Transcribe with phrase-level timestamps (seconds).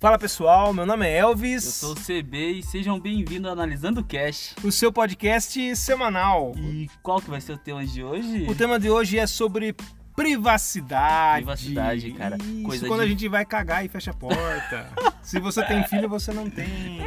[0.00, 1.64] Fala pessoal, meu nome é Elvis.
[1.64, 4.54] Eu sou o CB e sejam bem-vindos ao Analisando Cash.
[4.62, 6.52] O seu podcast semanal.
[6.56, 8.46] E qual que vai ser o tema de hoje?
[8.48, 9.74] O tema de hoje é sobre
[10.14, 11.38] privacidade.
[11.44, 12.36] Privacidade, cara.
[12.40, 14.88] Isso, Coisa quando de- a gente vai cagar e fecha a porta.
[15.20, 16.98] Se você tem filho, você não tem.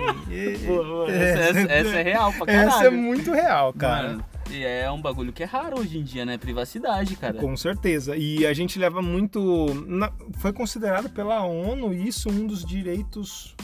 [0.67, 2.67] Pô, essa, essa- essa é real pra caralho.
[2.69, 4.07] Essa é muito real, cara.
[4.09, 6.37] Mano, e é um bagulho que é raro hoje em dia, né?
[6.37, 7.35] Privacidade, cara.
[7.39, 8.15] Com certeza.
[8.15, 9.39] E a gente leva muito.
[9.87, 13.55] na- Foi considerado pela ONU isso um dos direitos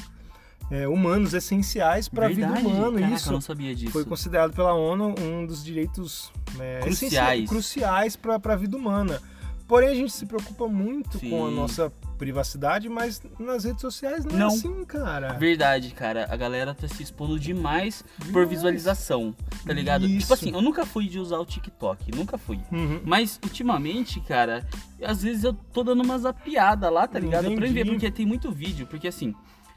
[0.71, 2.99] é, humanos essenciais para a vida humana.
[2.99, 3.91] Caraca, isso eu não sabia disso.
[3.91, 6.93] foi considerado pela ONU um dos direitos é, Cruciais.
[7.13, 9.21] essenciais- cruciais para a vida humana.
[9.67, 11.29] Porém, a gente se preocupa muito Sim.
[11.29, 14.45] com a nossa privacidade, mas nas redes sociais não, Não.
[14.45, 15.33] é assim, cara.
[15.33, 16.27] Verdade, cara.
[16.29, 18.49] A galera tá se expondo demais por Demais.
[18.49, 19.35] visualização,
[19.65, 20.05] tá ligado?
[20.05, 20.19] Isso.
[20.21, 22.59] Tipo assim, eu nunca fui de usar o TikTok, nunca fui.
[22.71, 23.01] Uhum.
[23.05, 24.67] Mas ultimamente, cara,
[25.03, 27.43] às vezes eu tô dando uma zapiada lá, tá ligado?
[27.45, 27.73] Pra Entendi.
[27.73, 28.87] ver, porque tem muito vídeo.
[28.87, 29.33] Porque assim,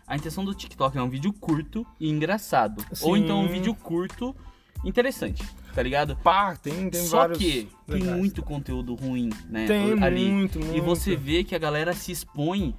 [0.07, 2.85] a intenção do TikTok é um vídeo curto e engraçado.
[3.03, 3.23] Ou Sim.
[3.25, 4.35] então um vídeo curto
[4.85, 5.43] interessante,
[5.75, 6.17] tá ligado?
[6.17, 8.19] Pá, tem, tem Só vários que tem legais.
[8.19, 9.67] muito conteúdo ruim, né?
[9.67, 10.31] Tem ali.
[10.31, 10.77] muito, muito.
[10.77, 12.75] E você vê que a galera se expõe,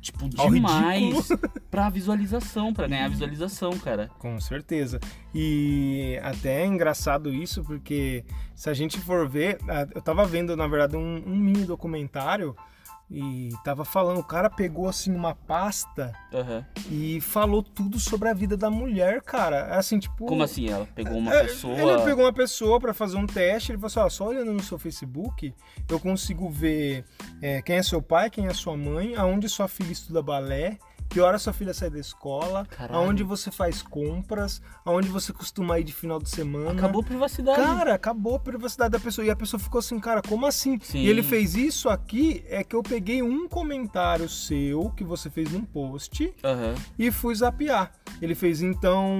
[0.00, 1.28] tipo, demais
[1.70, 4.10] pra visualização, pra ganhar visualização, cara.
[4.18, 5.00] Com certeza.
[5.34, 9.58] E até é engraçado isso, porque se a gente for ver,
[9.94, 12.54] eu tava vendo, na verdade, um, um mini documentário
[13.10, 16.64] e tava falando, o cara pegou assim uma pasta Aham.
[16.90, 19.76] e falou tudo sobre a vida da mulher, cara.
[19.78, 20.26] Assim, tipo.
[20.26, 20.68] Como assim?
[20.68, 21.74] Ela pegou uma É, pessoa.
[21.74, 24.62] Ele pegou uma pessoa pra fazer um teste, ele falou assim, ó, só olhando no
[24.62, 25.54] seu Facebook,
[25.88, 27.04] eu consigo ver
[27.40, 30.78] é, quem é seu pai, quem é sua mãe, aonde sua filha estuda balé,
[31.08, 33.00] que hora sua filha sai da escola, Caralho.
[33.00, 36.72] aonde você faz compras, aonde você costuma ir de final de semana.
[36.72, 37.60] Acabou a privacidade.
[37.62, 39.24] Cara, acabou a privacidade da pessoa.
[39.26, 40.78] E a pessoa ficou assim, cara, como assim?
[40.80, 40.98] Sim.
[41.00, 45.50] E ele fez isso aqui, é que eu peguei um comentário seu, que você fez
[45.52, 46.74] num post, Aham.
[46.98, 47.92] e fui zapear.
[48.20, 49.12] Ele fez então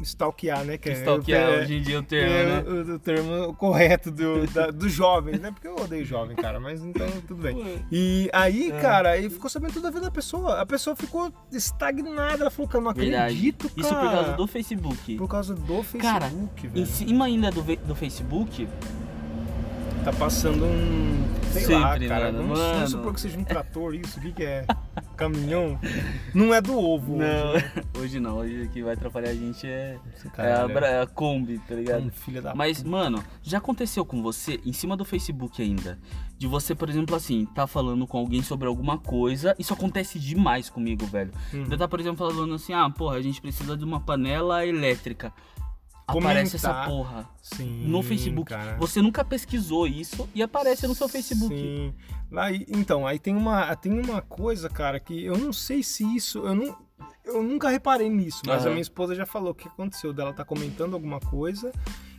[0.00, 0.78] stalkear, né?
[0.78, 2.64] Que é- Stalkear é- hoje em dia o termo, é né?
[2.66, 5.50] o, o termo correto do, da, dos jovens, né?
[5.50, 7.84] Porque eu odeio jovem, cara, mas então tudo bem.
[7.90, 8.80] E aí, É.
[8.80, 10.60] cara, ele ficou sabendo tudo da vida da pessoa.
[10.60, 13.24] A pessoa ficou estagnada, ela falou, cara, não Verdade.
[13.24, 13.80] acredito, cara.
[13.80, 15.16] Isso por causa do Facebook.
[15.16, 16.70] Por causa do Facebook, Cara, velho.
[16.74, 18.68] Em cima ainda do, do Facebook,
[20.06, 21.26] Tá passando um.
[21.50, 22.30] Sei lá, Sempre, cara.
[22.30, 24.20] mano, Vamos, vamos supor que seja um trator, isso.
[24.20, 24.64] O que, que é?
[25.16, 25.76] Caminhão?
[26.32, 27.16] Não é do ovo.
[27.16, 27.72] não, hoje, né?
[27.98, 28.36] hoje não.
[28.36, 31.58] Hoje o que vai atrapalhar a gente é, Esse é, a, bra- é a Kombi,
[31.58, 32.08] tá ligado?
[32.12, 35.98] filho da Mas, mano, já aconteceu com você, em cima do Facebook ainda,
[36.38, 40.70] de você, por exemplo, assim, tá falando com alguém sobre alguma coisa, isso acontece demais
[40.70, 41.32] comigo, velho.
[41.52, 41.64] Hum.
[41.64, 45.32] Você tá, por exemplo, falando assim, ah, porra, a gente precisa de uma panela elétrica.
[46.06, 48.48] Aparece essa porra Sim, no Facebook.
[48.50, 48.76] cara.
[48.78, 51.54] Você nunca pesquisou isso e aparece no seu Facebook.
[51.54, 51.92] Sim.
[52.30, 56.38] Lá, então, aí tem uma, tem uma coisa, cara, que eu não sei se isso.
[56.46, 56.76] Eu, não,
[57.24, 58.70] eu nunca reparei nisso, mas a Aham.
[58.70, 61.72] minha esposa já falou o que aconteceu dela tá comentando alguma coisa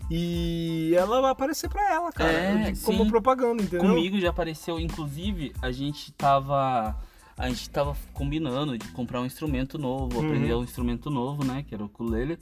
[0.09, 2.31] e ela vai aparecer pra ela, cara.
[2.31, 3.09] É, como sim.
[3.09, 3.89] propaganda, entendeu?
[3.89, 6.95] Comigo já apareceu, inclusive, a gente tava.
[7.37, 10.25] A gente tava combinando de comprar um instrumento novo, Uhum.
[10.25, 11.63] aprender um instrumento novo, né?
[11.67, 12.39] Que era o ukulele.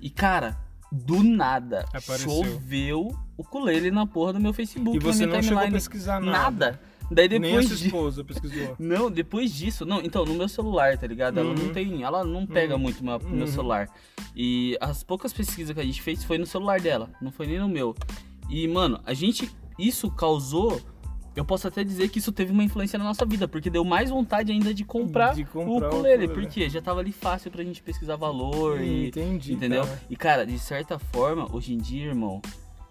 [0.00, 0.56] E, cara,
[0.90, 2.30] do nada, Apareceu.
[2.30, 4.96] choveu o ukulele na porra do meu Facebook.
[4.96, 6.38] E você não chegou a pesquisar nada.
[6.66, 6.80] Nada.
[7.10, 8.76] Daí Nem a depois sua esposa pesquisou.
[8.78, 11.38] Não, depois disso, não, então, no meu celular, tá ligado?
[11.40, 11.54] Ela Uhum.
[11.54, 12.80] não tem, ela não pega Uhum.
[12.82, 13.46] muito meu, meu Uhum.
[13.46, 13.88] celular.
[14.36, 17.58] E as poucas pesquisas que a gente fez foi no celular dela, não foi nem
[17.58, 17.94] no meu.
[18.50, 20.82] E, mano, a gente, isso causou,
[21.38, 24.10] eu posso até dizer que isso teve uma influência na nossa vida, porque deu mais
[24.10, 26.28] vontade ainda de comprar, De comprar o o ukulele, ukulele.
[26.28, 29.08] porque já tava ali fácil pra gente pesquisar valor e...
[29.08, 29.52] Entendi.
[29.54, 29.84] Entendeu?
[29.84, 30.02] cara.
[30.10, 32.40] E, cara, de certa forma, hoje em dia, irmão,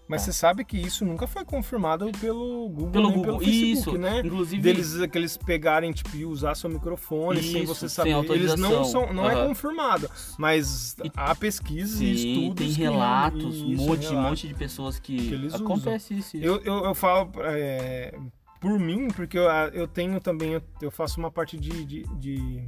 [0.10, 0.28] Mas Tá.
[0.32, 4.22] você sabe que isso nunca foi confirmado pelo Google, pelo Google, pelo Facebook, isso, né?
[4.24, 4.62] inclusive...
[4.62, 8.32] Deles que eles pegarem tipo e usar seu microfone sem Isso, você sem saber.
[8.34, 9.50] Eles não são, não é Aham.
[9.50, 14.30] confirmado, mas E- há pesquisas e Sim, estudos tem que- relatos, isso, um monte, relatos.
[14.30, 15.66] monte de pessoas que, que eles usam.
[15.68, 16.38] acontece isso.
[16.38, 18.18] Eu, eu, eu falo é,
[18.60, 19.44] por mim, porque eu,
[19.74, 22.68] eu tenho também, eu, faço uma parte de, de, de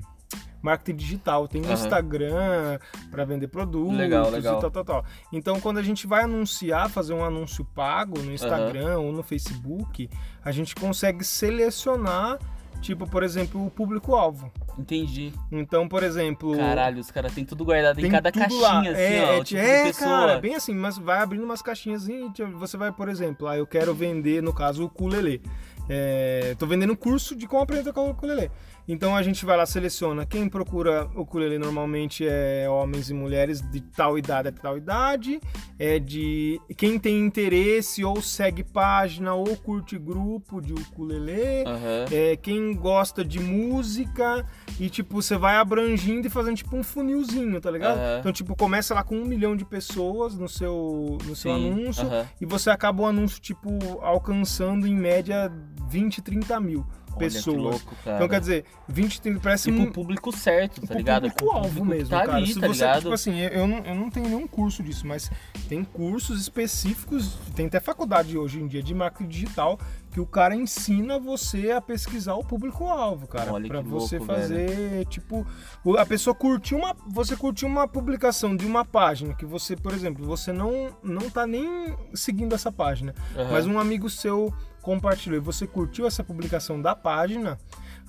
[0.61, 1.43] marketing digital.
[1.43, 1.75] Eu tenho um Aham.
[1.75, 4.57] Instagram para vender produtos Legal, legal.
[4.57, 5.05] e tal, tal, tal.
[5.31, 10.09] Então, quando a gente vai anunciar, fazer um anúncio pago no Instagram ou no Facebook,
[10.43, 12.39] a gente consegue selecionar,
[12.81, 14.51] tipo, por exemplo, o público-alvo.
[14.77, 15.33] Entendi.
[15.51, 16.55] Então, por exemplo...
[16.55, 18.79] Caralho, os caras têm tudo guardado Tem em cada caixinha, lá.
[18.79, 19.33] assim, é, ó.
[19.33, 20.09] é, tipo é, de pessoa.
[20.09, 23.57] cara, bem assim, mas vai abrindo umas caixinhas e tipo, você vai, por exemplo, ah,
[23.57, 25.41] eu quero vender, no caso, o ukulele.
[25.89, 28.51] É, tô vendendo curso de como aprender a tocar o ukulele.
[28.87, 33.61] Então a gente vai lá, seleciona quem procura o ukulele normalmente é homens e mulheres
[33.61, 35.39] de tal idade a tal idade,
[35.77, 42.05] é de quem tem interesse ou segue página ou curte grupo de ukulele, Aham.
[42.11, 44.43] é quem gosta de música
[44.79, 47.97] e tipo você vai abrangindo e fazendo tipo um funilzinho, tá ligado?
[47.97, 48.19] Aham.
[48.19, 52.07] Então tipo começa lá com um milhão de pessoas no seu no seu Sim, anúncio
[52.07, 52.27] aham.
[52.41, 53.69] e você acaba o anúncio tipo
[54.01, 55.51] alcançando em média
[55.89, 57.43] 20, 30 mil Olha pessoas.
[57.55, 58.17] que louco, cara.
[58.17, 61.21] Então quer dizer, 20, 30 parece E um público certo, tá pro ligado?
[61.31, 62.37] público-alvo mesmo, tá cara.
[62.37, 63.01] ali, Se tá você, ligado?
[63.01, 65.29] tipo assim, eu, não, eu não tenho nenhum curso disso, mas
[65.67, 69.79] tem cursos específicos, tem até faculdade hoje em dia de marketing digital,
[70.11, 73.51] que o cara ensina você a pesquisar o público-alvo, cara.
[73.53, 75.45] Olha pra você louco, fazer, tipo,
[75.83, 76.95] o- a pessoa curtiu uma.
[77.07, 81.45] Você curtiu uma publicação de uma página que você, por exemplo, você não, não tá
[81.45, 83.51] nem seguindo essa página, Aham.
[83.51, 84.51] mas um amigo seu
[84.81, 87.57] compartilhou e você curtiu essa publicação da página,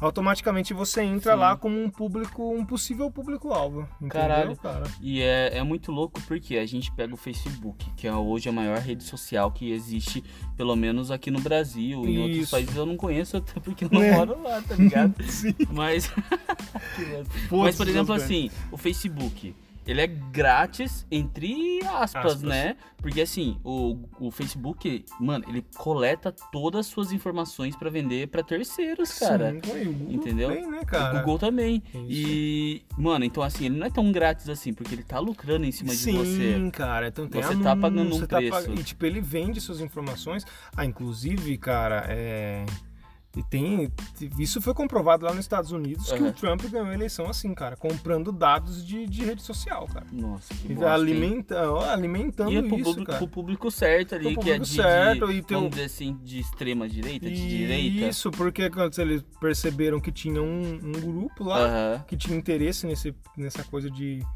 [0.00, 1.38] automaticamente você entra Sim.
[1.38, 3.88] lá como um público, um possível público-alvo.
[4.08, 4.56] Caralho.
[4.56, 4.84] cara?
[5.00, 8.52] E é, é muito louco porque a gente pega o Facebook, que é hoje a
[8.52, 10.22] maior rede social que existe,
[10.56, 12.05] pelo menos aqui no Brasil.
[12.06, 12.50] Em outros Isso.
[12.50, 14.12] países eu não conheço, até porque eu não É.
[14.16, 15.23] moro lá, tá ligado?
[15.31, 15.55] Sim.
[15.70, 16.11] Mas.
[17.50, 19.55] Mas, por exemplo, assim, o Facebook.
[19.86, 22.42] Ele é grátis, entre aspas, Aspas.
[22.42, 22.76] né?
[22.98, 28.42] Porque assim, o, o Facebook, mano, ele coleta todas as suas informações pra vender pra
[28.42, 29.52] terceiros, cara.
[29.52, 30.50] Sim, o Google Entendeu?
[30.50, 31.18] Tem, né, O cara?
[31.20, 31.82] Google também.
[31.94, 32.06] Isso.
[32.28, 35.72] E, mano, então assim, ele não é tão grátis assim, porque ele tá lucrando em
[35.72, 36.70] cima Sim, de você.
[36.72, 37.08] cara.
[37.08, 38.50] Então tem Você anúncio, tá pagando um tá preço.
[38.68, 40.44] pag- E tipo, ele vende suas informações.
[40.76, 42.66] Ah, inclusive, cara, é.
[43.36, 43.88] E tem.
[44.40, 46.30] Isso foi comprovado lá nos Estados Unidos que Aham.
[46.30, 50.04] o Trump ganhou a eleição assim, cara, comprando dados de, de rede social, cara.
[50.10, 51.60] Nossa, que E bosta, alimenta,
[51.92, 53.18] alimentando E é pro, isso, público, cara.
[53.18, 56.18] pro público certo ali, Pro que é público de, certo, de e vamos dizer assim,
[56.24, 58.06] de extrema direita, de direita.
[58.08, 62.04] Isso, porque quando eles perceberam que tinha um, um grupo lá Aham.
[62.08, 64.26] que tinha interesse nesse, nessa coisa de,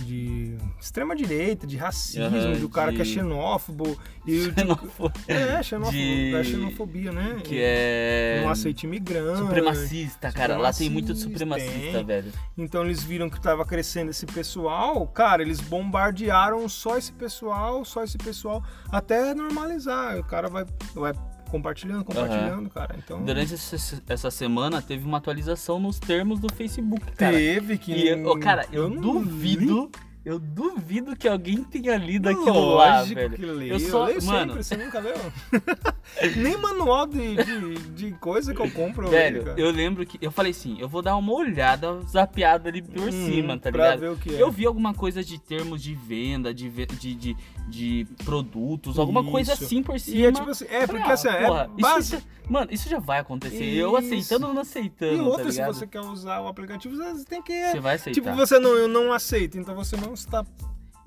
[0.00, 3.98] de extrema direita, de racismo, Aham, do cara que é de- xenófobo.
[4.26, 7.40] E o tipo, Xenofobia, é, xenófobo, de- é xenofobia, né?
[7.42, 9.38] que é Não aceita imigrante.
[9.40, 10.56] supremacista, cara.
[10.58, 12.06] Lá tem muito de Supremacista, supremacista, tem.
[12.06, 12.32] velho.
[12.56, 18.04] Então eles viram que tava crescendo esse pessoal, cara, eles bombardearam só esse pessoal, só
[18.04, 18.62] esse pessoal,
[18.92, 20.18] até normalizar.
[20.18, 20.64] O cara vai,
[20.94, 21.12] vai
[21.48, 22.94] compartilhando, compartilhando, cara.
[22.98, 27.36] Então Durante essa, semana teve uma atualização nos termos do Facebook, cara.
[27.36, 27.92] teve que.
[27.92, 29.90] E, eu- ô, cara, eu, não duvido,
[30.28, 33.34] eu duvido que alguém tenha lido aquilo lá, Lógico velho.
[33.36, 33.72] que leio.
[33.72, 34.40] Eu só- leio mano.
[34.52, 35.16] sempre, você nunca leu?
[36.36, 39.06] Nem manual de, de, de coisa que eu compro.
[39.06, 39.60] eu Velho, cara.
[39.60, 43.12] eu lembro que eu falei assim, eu vou dar uma olhada zapeada ali por Hum,
[43.12, 44.00] cima, tá pra ligado?
[44.00, 44.42] ver o que é.
[44.42, 47.36] Eu vi alguma coisa de termos de venda, de, de, de,
[47.68, 49.64] de produtos, alguma coisa Isso.
[49.64, 50.16] assim por cima.
[50.18, 52.10] E é tipo assim, é porque ah, assim, porra, é isso base.
[52.16, 53.64] já- mano, isso já vai acontecer.
[53.64, 54.06] Eu Isso.
[54.06, 57.42] aceitando ou não aceitando, E outra, tá se você quer usar o aplicativo, você tem
[57.42, 57.52] que.
[57.70, 58.20] Você vai aceitar.
[58.20, 60.44] Tipo, você não, eu não aceito, então você não está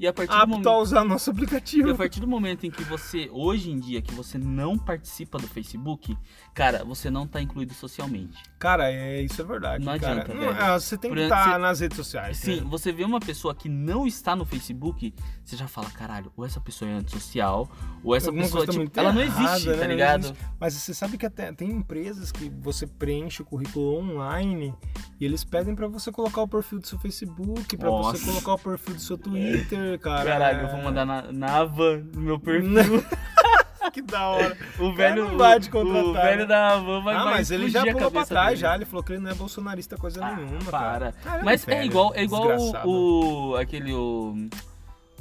[0.01, 0.67] E a partir do apto momento...
[0.69, 1.91] a usar nosso E aplicativo.
[1.91, 5.47] a partir do momento em que você, hoje em dia, que você não participa do
[5.47, 6.17] Facebook,
[6.55, 8.41] cara, você não tá incluído socialmente.
[8.57, 9.85] Cara, é, isso é verdade.
[9.85, 10.21] Não cara.
[10.23, 10.59] adianta, Não, velho.
[10.59, 12.37] é, você tem que estar você- nas redes sociais.
[12.37, 12.67] Sim, né?
[12.67, 15.13] você vê uma pessoa que não está no Facebook,
[15.45, 17.69] você já fala, caralho, ou essa pessoa é antissocial,
[18.03, 19.75] ou essa Alguma pessoa, tá tipo, ela não errada, existe, né?
[19.75, 20.19] tá Não ligado?
[20.25, 20.37] existe.
[20.59, 24.73] Mas você sabe que até tem empresas que você preenche o currículo online
[25.19, 28.17] e eles pedem pra você colocar o perfil do seu Facebook, pra Nossa.
[28.17, 30.25] você colocar o perfil do seu Twitter, cara.
[30.31, 33.03] Caralho, eu vou mandar na, na Havan, no meu perfil.
[33.91, 34.55] que da hora.
[34.79, 36.45] o velho, não vai te o contratar, velho né?
[36.45, 38.61] da Havan vai ah, mas ele já pulou pra trás dele.
[38.61, 40.79] já, ele falou que ele não é bolsonarista coisa Ah, nenhuma, para.
[40.79, 41.15] cara.
[41.23, 44.47] Caramba, Mas é velho, igual, é igual o, o- aquele o,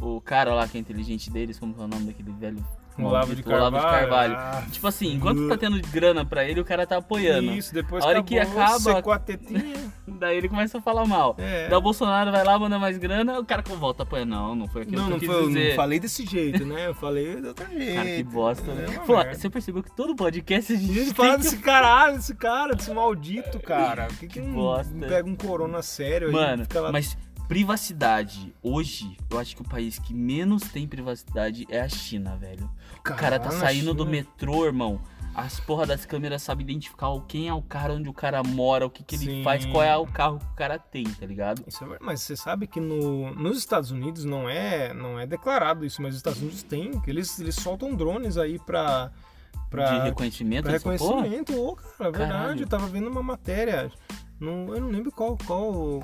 [0.01, 2.65] o cara lá que é inteligente deles, como é o nome daquele velho?
[3.07, 4.35] Olavo de maldito, Olavo de Carvalho.
[4.35, 4.65] Carvalho.
[4.67, 7.53] Ah, Tipo assim, enquanto tá tendo grana pra ele, o cara tá apoiando.
[7.53, 9.91] Isso, depois A hora que acaba- secou a tetinha.
[10.21, 11.35] Daí ele começa a falar mal.
[11.39, 11.69] É.
[11.69, 14.31] Daí o Bolsonaro vai lá, manda mais grana, o cara volta apoiando.
[14.35, 16.89] Não, não foi aquilo Não, que eu não quis foi, não falei desse jeito, né?
[16.89, 17.95] Eu falei de outro jeito.
[17.95, 18.87] Cara, que bosta, né?
[19.07, 22.35] Pô, você percebeu que todo podcast a gente, A gente fala que- desse caralho, desse
[22.35, 24.07] cara, desse maldito, cara.
[24.09, 24.93] Por que, que, Que bosta.
[24.93, 26.33] não pega um corona sério aí?
[26.35, 26.93] Mano, lá...
[26.93, 27.17] mas
[27.49, 32.69] privacidade, hoje, eu acho que o país que menos tem privacidade é a China, velho.
[33.11, 35.01] O cara tá saindo do metrô, irmão.
[35.35, 38.91] As porra das câmeras sabem identificar quem é o cara, onde o cara mora, o
[38.91, 39.45] que, que ele Sim.
[39.45, 41.63] faz, qual é o carro que o cara tem, tá ligado?
[41.67, 45.87] Isso é mas você sabe que no, nos Estados Unidos não é, não é declarado
[45.87, 49.13] isso, mas os Estados Unidos tem, que eles, eles soltam drones aí pra,
[49.71, 51.57] pra, de reconhecimento, pra reconhecimento.
[51.57, 53.91] Ô, cara, é verdade, eu tava vendo uma matéria,
[54.41, 56.03] não, eu não lembro qual, qual,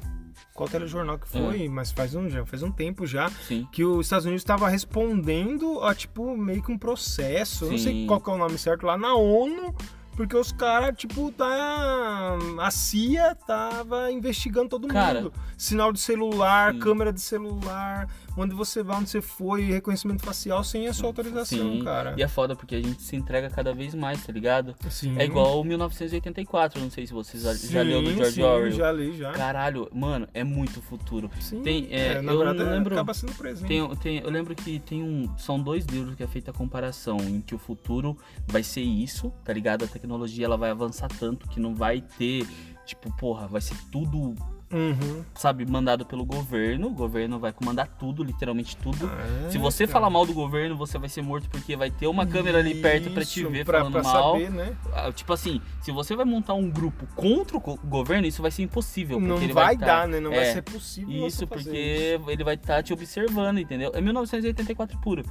[0.57, 3.69] qual telejornal que foi, mas faz um, já, faz um tempo já, Sim.
[3.71, 7.93] que os Estados Unidos estava respondendo a, tipo, meio que um processo, eu não sei
[7.93, 8.07] Sim.
[8.07, 9.75] qual que é o nome certo, lá na ONU,
[10.17, 12.39] Porque os caras, tipo, tá.
[12.59, 15.33] A CIA tava investigando todo Cara, mundo.
[15.59, 16.79] Sinal de celular, sim.
[16.79, 21.73] câmera de celular, onde você vai, onde você foi, reconhecimento facial sem a sua autorização,
[21.73, 22.15] Sim, cara.
[22.17, 24.75] e é foda porque a gente se entrega cada vez mais, tá ligado?
[24.91, 25.17] Sim.
[25.19, 28.71] É igual o 1984, não sei se você já, leu do George sim, Orwell.
[28.73, 29.33] Já li, já.
[29.33, 31.31] Caralho, mano, é muito futuro.
[31.41, 33.69] Sim, tem, é, na eu verdade, lembro- acaba sendo presente.
[33.69, 35.37] Tem, tem, eu lembro que tem um.
[35.39, 38.17] São dois livros que é feita a comparação em que o futuro
[38.47, 39.85] vai ser isso, tá ligado?
[39.85, 42.47] A tecnologia ela vai avançar tanto que não vai ter.
[42.85, 44.35] Tipo, porra, vai ser tudo,
[44.73, 45.25] Uhum.
[45.35, 46.89] sabe, mandado pelo governo.
[46.89, 49.07] O governo vai comandar tudo, literalmente tudo.
[49.13, 49.93] Ah, Se você cara.
[49.93, 53.11] falar mal do governo, você vai ser morto porque vai ter uma câmera ali perto
[53.11, 54.33] pra te Isso, ver pra, falando pra mal.
[54.33, 54.77] saber, né?
[54.93, 58.51] Ah, Tipo assim, se você vai montar um grupo contra o go- governo, isso vai
[58.51, 59.21] ser impossível.
[59.21, 60.19] Não vai, tá- dar, né?
[60.21, 63.93] Não vai é, ser possível Isso, porque ele vai estar te observando, entendeu?
[63.95, 65.23] É 1984 puro.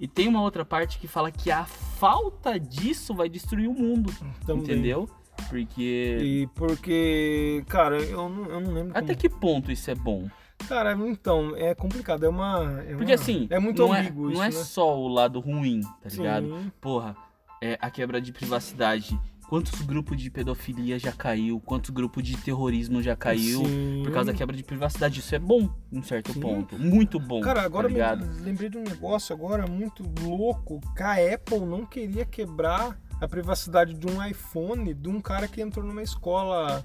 [0.00, 4.12] E tem uma outra parte que fala que a falta disso vai destruir o mundo,
[4.44, 4.62] Também.
[4.64, 5.08] entendeu?
[5.48, 6.18] Porque.
[6.22, 8.90] E porque, cara, eu não, eu não lembro.
[8.92, 10.28] Até como- que ponto isso é bom?
[10.68, 12.24] Cara, então, é complicado.
[12.24, 12.82] É uma.
[12.86, 14.64] é Porque uma- assim, É muito não, é, ambíguo não é isso, né?
[14.64, 16.46] só o lado ruim, tá ligado?
[16.46, 16.72] Sim.
[16.80, 17.16] Porra,
[17.62, 19.18] é a quebra de privacidade.
[19.48, 21.60] Quantos grupos de pedofilia já caiu?
[21.60, 23.64] Quantos grupos de terrorismo já caiu?
[23.64, 24.02] Sim.
[24.04, 25.20] Por causa da quebra de privacidade.
[25.20, 26.40] Isso é bom, em certo Sim.
[26.40, 26.78] ponto.
[26.78, 27.40] Muito bom.
[27.40, 30.80] Cara, agora tá lembrei de um negócio agora muito louco.
[30.96, 35.60] Que a Apple não queria quebrar a privacidade de um iPhone de um cara que
[35.60, 36.84] entrou numa escola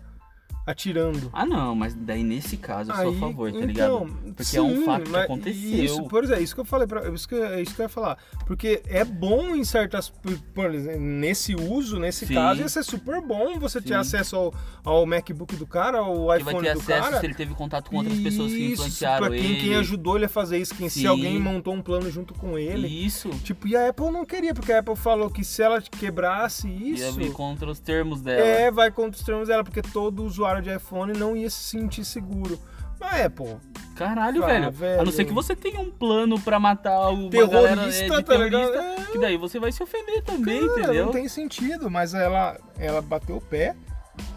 [0.69, 1.29] atirando.
[1.33, 4.33] Ah, não, mas daí nesse caso eu sou a favor, tá então, ligado?
[4.35, 5.83] Porque é um sim, fato que aconteceu.
[5.83, 7.89] Isso, por exemplo, isso que eu falei, pra, isso, que, é isso que eu ia
[7.89, 8.17] falar.
[8.45, 10.09] Porque é bom em certas.
[10.53, 12.33] Por exemplo, nesse uso, nesse Sim.
[12.35, 13.93] caso, ia ser super bom você ter Sim.
[13.95, 17.19] acesso ao, ao MacBook do cara, ao que vai iPhone ter do acesso cara.
[17.19, 19.61] se ele teve contato com outras pessoas que Isso, influenciaram pra quem, ele.
[19.61, 21.07] quem ajudou ele a fazer isso, quem, se Sim.
[21.07, 22.87] alguém montou um plano junto com ele.
[22.87, 23.29] Isso.
[23.43, 26.93] Tipo, e a Apple não queria, porque a Apple falou que se ela quebrasse Ia
[26.93, 28.45] isso, vir contra os termos dela.
[28.45, 32.03] é, vai contra os termos dela, porque todo usuário de iPhone não ia se sentir
[32.05, 32.59] seguro.
[32.99, 33.57] Mas a Apple,
[33.95, 34.71] Caralho, Ah, velho.
[34.71, 35.01] velho.
[35.01, 38.21] A não ser que você tenha um plano pra matar o Terrorista, galera, é, tá
[38.23, 41.05] terrorista, que daí você vai se ofender também, cara, entendeu?
[41.05, 43.75] não tem sentido, mas ela, ela bateu o pé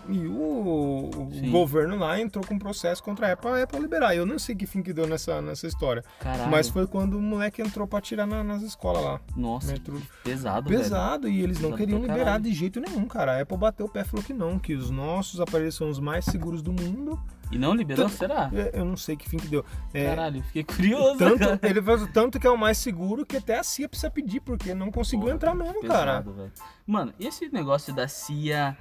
[0.09, 4.15] e o, o governo lá entrou com um processo contra a Apple, a Apple liberar.
[4.17, 6.51] Eu não sei que fim que deu nessa, nessa história, Caralho.
[6.51, 9.21] mas foi quando o moleque entrou pra atirar na- nas escolas lá.
[9.37, 9.97] Nossa, Metrô.
[10.25, 10.83] pesado, velho.
[10.83, 12.45] Pesado, e eles não Pesado queriam pra liberar caralho.
[12.45, 13.39] de jeito nenhum, cara.
[13.39, 15.99] A Apple bateu o pé e falou que não, que os nossos aparelhos são os
[15.99, 17.21] mais seguros do mundo.
[17.51, 18.51] E não liberou, Tanto- será?
[18.55, 19.63] É, Eu não sei que fim que deu.
[19.93, 21.37] É, Caralho, fiquei curioso, cara.
[21.39, 24.41] tanto, ele faz tanto que é o mais seguro que até a CIA precisa pedir,
[24.41, 26.23] porque não conseguiu Porra, entrar mesmo, cara.
[26.23, 26.53] pesado, velho.
[26.87, 28.75] Mano, e esse negócio da CIA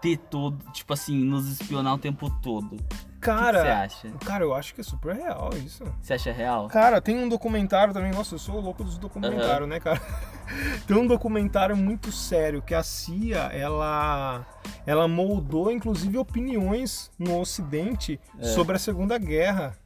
[0.00, 2.74] ter todo, tipo assim, nos espionar o tempo todo?
[2.74, 4.08] O que você Cara, acha?
[4.24, 5.84] cara, eu acho que é super real isso.
[6.00, 6.68] Você acha real?
[6.68, 10.00] Cara, tem um documentário também, nossa, eu sou o louco dos documentários, né, cara?
[10.86, 14.46] tem um documentário muito sério que a CIA, ela
[14.86, 18.44] ela moldou inclusive opiniões no ocidente É.
[18.44, 19.76] sobre a Segunda Guerra.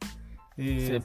[0.57, 1.01] E- Você,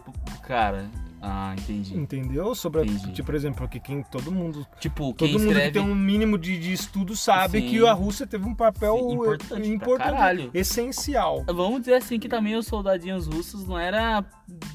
[0.47, 0.89] cara,
[1.23, 1.97] ah, entendi.
[1.97, 2.55] Entendeu?
[2.55, 3.13] Sobre, a, Entendi.
[3.13, 5.67] tipo, por exemplo, porque quem todo mundo Tipo, Todo mundo escreve...
[5.67, 7.69] que tem um mínimo de, de estudo sabe Sim.
[7.69, 11.45] que a Rússia teve um papel Sim, importante importante, essencial.
[11.47, 14.25] Vamos dizer assim que também os soldadinhos russos não era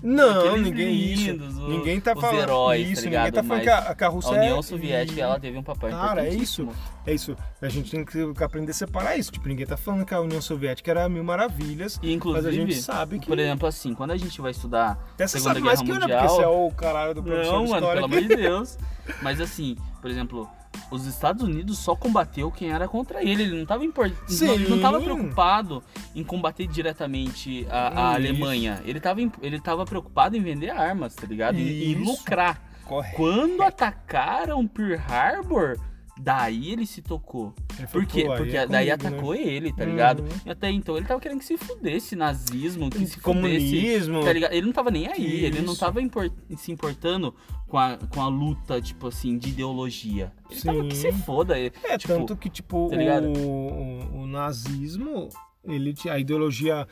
[0.04, 1.32] Não, ninguém isso.
[1.32, 3.96] lindos, o- ninguém tá os falando heróis, isso, tá ninguém tá falando Mas que a,
[3.96, 6.68] que a a Rússia União é, Soviética e- ela teve um papel Cara, é isso.
[7.06, 7.36] É isso.
[7.62, 9.32] A gente tem que aprender a separar isso.
[9.32, 12.00] Tipo, ninguém tá falando que a União Soviética era mil maravilhas.
[12.02, 13.28] E inclusive, Mas a gente sabe que.
[13.28, 15.96] por exemplo, assim, quando a gente vai estudar você Segunda sabe mais Guerra que eu,
[15.96, 16.02] né?
[16.02, 18.78] Mundial, Porque você é o caralho do professor Não, de mano, pelo amor de Deus.
[19.22, 20.50] Mas assim, por exemplo,
[20.92, 23.44] os Estados Unidos só combateu quem era contra ele.
[23.44, 24.12] Ele não tava, impor...
[24.28, 24.58] Sim.
[24.68, 25.84] não, não preocupado
[26.16, 28.14] em combater diretamente a, a.
[28.16, 28.82] Alemanha.
[28.86, 31.58] Ele tava, em- ele tava preocupado em vender armas, tá ligado?
[31.58, 32.62] E, e lucrar.
[32.84, 33.16] Correto.
[33.16, 35.78] Quando atacaram Pearl Harbor,
[36.20, 37.54] daí ele se tocou.
[37.78, 38.24] Ele Por quê?
[38.26, 40.22] "Pô, aí Porque é daí comigo, né?" atacou ele, tá ligado?
[40.22, 40.30] Uhum.
[40.46, 44.24] E até então ele tava querendo que se fudesse nazismo, que se fudesse Comunismo.
[44.24, 44.54] Tá ligado?
[44.54, 45.80] Ele não tava nem aí, ele não Isso.
[45.80, 47.36] tava impor- se importando
[47.68, 50.32] com a, com a luta, tipo assim, de ideologia.
[50.50, 50.88] Ele tava Sim.
[50.90, 51.58] que se foda.
[51.60, 55.30] ele- É, tipo, tanto que, tipo, tá o, o, o nazismo,
[55.66, 56.88] ele tinha a ideologia,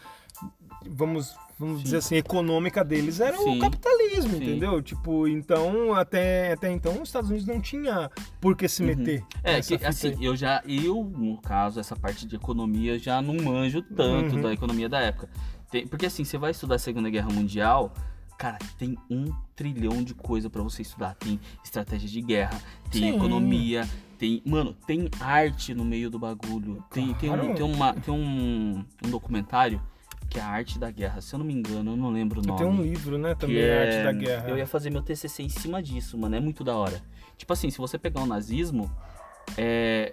[0.89, 1.83] vamos, vamos Sim.
[1.83, 3.57] dizer assim, econômica deles era Sim.
[3.57, 4.43] o capitalismo, Sim.
[4.43, 4.81] entendeu?
[4.81, 8.09] Tipo, então, até, até então, os Estados Unidos não tinha
[8.41, 8.87] por que se Uhum.
[8.89, 9.23] meter.
[9.43, 13.35] É, nessa que assim, eu já, eu, no caso, essa parte de economia, já não
[13.35, 14.41] manjo tanto Uhum.
[14.41, 15.29] da economia da época.
[15.71, 17.93] Tem- porque assim, você vai estudar a Segunda Guerra Mundial,
[18.37, 21.15] cara, tem um trilhão de coisa pra você estudar.
[21.15, 23.15] Tem estratégia de guerra, tem Sim.
[23.15, 23.87] economia,
[24.19, 24.41] tem.
[24.45, 26.83] Mano, tem arte no meio do bagulho.
[26.91, 29.81] Tem, tem, um, tem, uma, tem um, um documentário
[30.33, 31.21] que é a arte da guerra.
[31.21, 32.57] Se eu não me engano, eu não lembro o nome.
[32.57, 34.49] Tem um livro, né, também, que a é- Arte da Guerra.
[34.49, 36.35] Eu ia fazer meu TCC em cima disso, mano.
[36.35, 36.99] É muito da hora.
[37.37, 38.91] Tipo assim, se você pegar o nazismo,
[39.55, 40.11] é,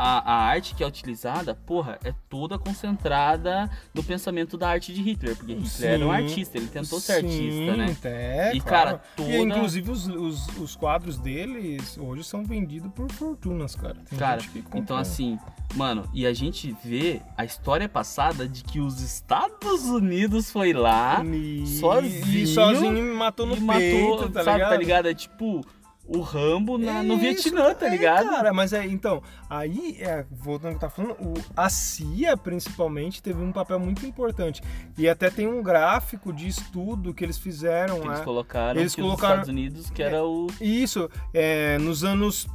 [0.00, 5.02] a, a arte que é utilizada, porra, é toda concentrada no pensamento da arte de
[5.02, 5.36] Hitler.
[5.36, 5.86] Porque Hitler Sim.
[5.86, 7.96] era um artista, ele tentou ser artista, né?
[8.04, 8.84] É, E, claro.
[8.90, 13.96] cara, toda- E, inclusive os, os, os quadros deles hoje são vendidos por fortunas, cara.
[14.08, 14.42] Tem Cara,
[14.74, 15.38] então assim,
[15.74, 21.22] mano, e a gente vê a história passada de que os Estados Unidos foi lá
[21.24, 24.70] E, sozinho e sozinho matou no e peito, matou, tá sabe, ligado?
[24.70, 25.08] tá ligado?
[25.08, 25.64] É tipo
[26.12, 28.28] o Rambo na- no Isso, Vietnã, tá é, ligado?
[28.28, 33.22] cara, mas é, então, aí, é, voltando ao que tá falando, o, a CIA, principalmente,
[33.22, 34.60] teve um papel muito importante.
[34.98, 39.34] E até tem um gráfico de estudo que eles fizeram Que eles colocaram Eles colocaram-
[39.34, 40.48] os Estados Unidos, que era o.
[40.60, 42.48] Isso, é, nos anos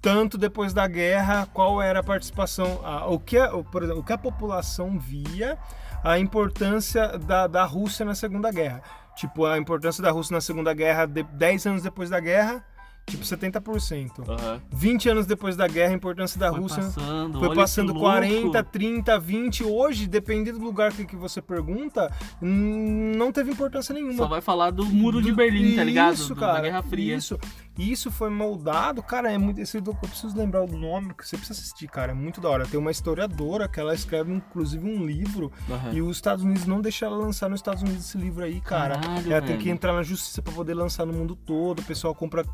[0.00, 4.12] tanto depois da guerra, qual era a participação, a- o, que a, exemplo, o que
[4.12, 5.56] a população via,
[6.02, 8.82] a importância da, da Rússia na Segunda Guerra.
[9.16, 12.62] Tipo, a importância da Rússia na Segunda Guerra, de, 10 anos depois da guerra,
[13.06, 14.28] tipo 70%.
[14.28, 14.60] Aham.
[14.70, 18.40] 20 anos depois da guerra, a importância da Foi Rússia passando, foi passando que 40,
[18.40, 18.70] louco.
[18.70, 19.64] 30, 20.
[19.64, 24.14] Hoje, dependendo do lugar que, que você pergunta, não teve importância nenhuma.
[24.14, 26.14] Só vai falar do muro de Berlim, tá ligado?
[26.14, 26.54] Isso, cara.
[26.54, 27.16] Da Guerra Fria.
[27.16, 27.38] Isso.
[27.76, 29.60] E isso foi moldado, cara, é muito.
[29.60, 32.12] Esse, eu preciso lembrar o nome, que você precisa assistir, cara.
[32.12, 32.66] É muito da hora.
[32.66, 35.50] Tem uma historiadora que ela escreve, inclusive, um livro.
[35.68, 35.92] Aham.
[35.92, 38.96] E os Estados Unidos não deixaram ela lançar nos Estados Unidos esse livro aí, cara.
[38.98, 39.74] Caralho, ela tem que velho.
[39.74, 41.80] entrar na justiça pra poder lançar no mundo todo.
[41.80, 42.44] O pessoal compra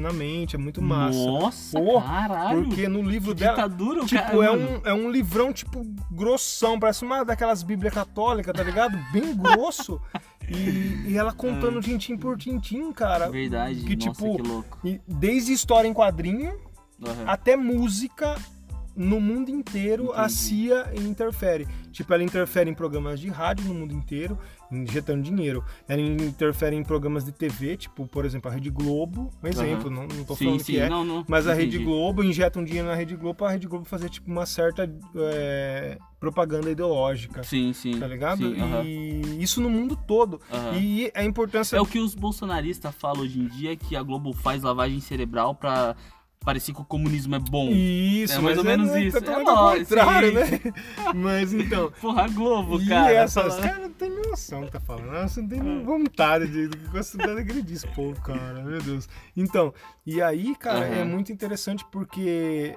[0.00, 0.56] clandestinamente.
[0.56, 1.18] É muito massa.
[1.18, 2.64] Nossa, Pô, caralho.
[2.64, 3.54] Porque no livro que dela.
[3.56, 4.68] ditadura, Tipo, cara, é mano.
[4.84, 8.96] um, é um livrão, tipo, grossão, parece uma daquelas bíblias católicas, tá ligado?
[9.12, 10.00] Bem grosso.
[10.48, 13.28] E, e ela contando tintim por tintim, cara.
[13.30, 14.78] Verdade, Que, nossa, tipo, que louco.
[15.06, 16.56] Desde história em quadrinho
[17.04, 17.24] Aham.
[17.26, 18.36] até música
[18.94, 20.32] no mundo inteiro a Entendi.
[20.32, 21.68] CIA interfere.
[21.92, 24.38] Tipo, ela interfere em programas de rádio no mundo inteiro,
[24.70, 25.64] injetando dinheiro.
[25.88, 29.30] Ela interfere em programas de TV, tipo, por exemplo, a Rede Globo.
[29.42, 30.88] Um exemplo, não, não tô Sim, falando sim, que é.
[30.88, 31.24] não, não.
[31.28, 31.54] Mas a.
[31.54, 34.90] Rede Globo injeta um dinheiro na Rede Globo pra Rede Globo fazer, tipo, uma certa
[35.16, 37.42] é, propaganda ideológica.
[37.42, 37.98] Sim, sim.
[37.98, 38.38] Tá ligado?
[38.38, 40.40] Sim, aham, E isso no mundo todo.
[40.52, 40.76] aham.
[40.78, 41.76] E a importância.
[41.76, 45.54] É o que os bolsonaristas falam hoje em dia, que a Globo faz lavagem cerebral
[45.54, 45.96] pra
[46.44, 47.68] parecer que o comunismo é bom.
[47.70, 49.18] Isso, É mais ou menos é, isso.
[49.20, 50.42] totalmente É lógico, contrário, né?
[51.14, 51.90] Mas então.
[52.00, 53.12] Porra, a Globo, e cara.
[53.12, 55.10] essas fala- caras não tem noção do que tá falando.
[55.10, 58.62] Nossa, não tem nem vontade de, de agredir esse povo, cara.
[58.62, 59.08] Meu Deus.
[59.36, 59.74] Então,
[60.06, 60.94] e aí, cara, Aham.
[60.94, 62.76] é muito interessante porque.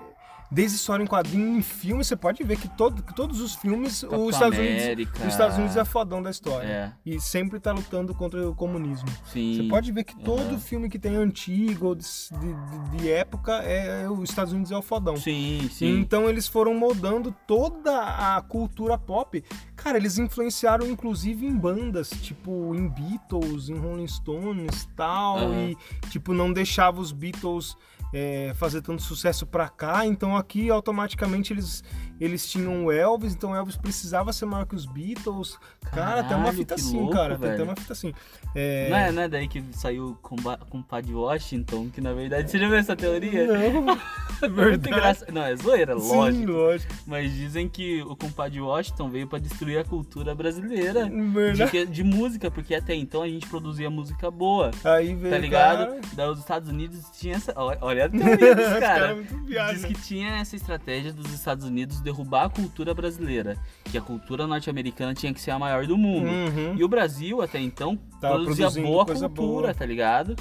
[0.52, 4.02] Desde história em quadrinho em filme, você pode ver que, todo, que todos os filmes,
[4.02, 5.20] Capitão os Estados, Unidos, América.
[5.20, 6.68] os Estados Unidos é fodão da história.
[6.68, 9.08] É, E sempre tá lutando contra o comunismo.
[9.32, 9.58] sim.
[9.58, 10.58] Você pode ver que todo Aham.
[10.60, 14.82] filme que tem antigo ou de, de- de época, é, os Estados Unidos é o
[14.82, 15.16] fodão.
[15.18, 16.00] Sim, sim.
[16.00, 18.02] Então eles foram moldando toda
[18.36, 19.44] a cultura pop.
[19.76, 25.38] Cara, eles influenciaram inclusive em bandas, tipo em Beatles, em Rolling Stones tal.
[25.38, 25.70] Aham.
[25.70, 25.78] E
[26.10, 27.78] tipo, não deixava os Beatles
[28.14, 30.06] é, fazer tanto sucesso pra cá.
[30.06, 31.84] Então aqui automaticamente eles,
[32.20, 35.58] eles tinham o Elvis, então o Elvis precisava ser maior que os Beatles.
[35.92, 37.30] Cara, tem uma fita assim, louco, cara.
[37.38, 37.64] Tem, tem velho.
[37.66, 38.14] uma fita assim.
[38.56, 38.90] É...
[38.90, 40.36] Não, é, não é daí que saiu com,
[40.70, 42.50] com o Padre Washington, que na verdade.
[42.50, 43.46] Você já viu essa teoria?
[43.48, 43.98] Não,
[44.42, 44.88] É muito verdade.
[44.90, 45.32] engraçado.
[45.34, 46.52] Não, é zoeira, Sim, lógico.
[46.52, 46.94] lógico.
[47.06, 51.10] Mas dizem que o compadre Washington veio pra destruir a cultura brasileira
[51.54, 54.72] de, que- de música, porque até então a gente produzia música boa.
[54.84, 55.78] Aí veio Tá ligado?
[55.88, 57.54] cara- Daí os Estados Unidos tinha essa.
[57.82, 59.16] Olha olha a teoria dos Os caras.
[59.16, 63.58] muito viagem, Diz que tinha essa estratégia dos Estados Unidos derrubar a cultura brasileira.
[63.86, 66.28] Que a cultura norte-americana tinha que ser a maior do mundo.
[66.30, 66.76] Uhum.
[66.78, 69.74] E o Brasil, até então, Tava produzia boa cultura, boa.
[69.74, 70.36] tá ligado?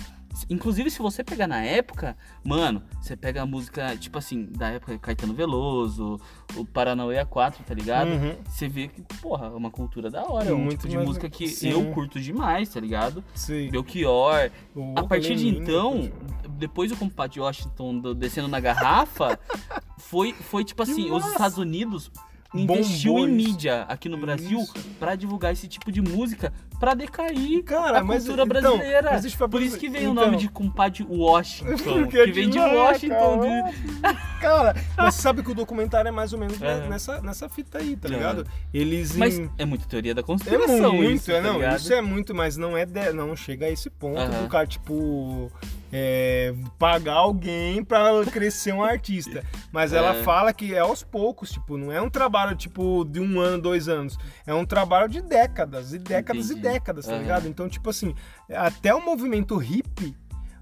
[0.51, 4.98] Inclusive, se você pegar na época, mano, você pega a música, tipo assim, da época
[4.98, 6.20] Caetano Veloso,
[6.57, 8.09] o Paranauê A4, tá ligado?
[8.09, 8.37] Uhum.
[8.48, 10.51] Você vê que, porra, é uma cultura da hora.
[10.51, 11.70] É um Muito tipo de mais- música que sim.
[11.70, 13.22] eu curto demais, tá ligado?
[13.35, 13.70] Sim.
[13.70, 14.51] Belchior.
[14.74, 16.11] O A partir de Lenin, então,
[16.51, 19.38] depois do compadre Washington do- descendo na garrafa,
[19.98, 21.24] foi, foi tipo assim, os!
[21.29, 22.11] Estados Unidos
[22.52, 23.50] Bombou investiu em isso.
[23.50, 24.72] mídia aqui no Brasil Isso.
[24.98, 29.11] pra divulgar esse tipo de música pra decair Cara, a mas cultura então, brasileira.
[29.12, 31.74] mas falar Por isso que vem o então- nome de compadre Washington,
[32.06, 33.40] Porque que vem de é, Washington.
[33.40, 33.62] cara.
[33.72, 36.88] de- Cara, mas você sabe que o documentário é mais ou menos É.
[36.88, 38.12] nessa, nessa fita aí, tá É.
[38.12, 38.46] ligado?
[38.72, 39.14] Eles.
[39.16, 41.76] Mas em- é muito teoria da É conspiração muito, isso, é, tá não, ligado?
[41.78, 44.44] isso é muito, mas não é de- não chega a esse ponto Aham.
[44.44, 45.50] do cara, tipo,
[45.92, 49.44] é, pagar alguém pra crescer um artista.
[49.72, 50.22] Mas ela É.
[50.22, 53.88] fala que é aos poucos, tipo, não é um trabalho, tipo, de um ano, dois
[53.88, 54.16] anos.
[54.46, 56.61] É um trabalho de décadas, e décadas Entendi.
[56.66, 57.22] e décadas, tá Aham.
[57.22, 57.48] ligado?
[57.48, 58.14] Então, tipo assim,
[58.51, 60.16] até o movimento hippie,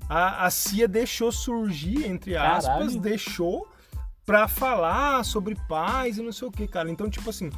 [0.08, 3.00] a, a CIA deixou surgir, entre aspas, Caralho.
[3.00, 3.68] deixou
[4.24, 6.90] pra falar sobre paz e não sei o que, cara.
[6.90, 7.50] Então, tipo assim,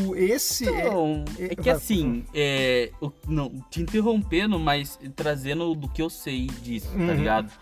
[0.00, 0.68] o, esse...
[0.68, 6.02] é- Então, é- é que assim, é, o- não, te interrompendo, mas trazendo do que
[6.02, 7.14] eu sei disso, tá Uhum.
[7.14, 7.52] ligado?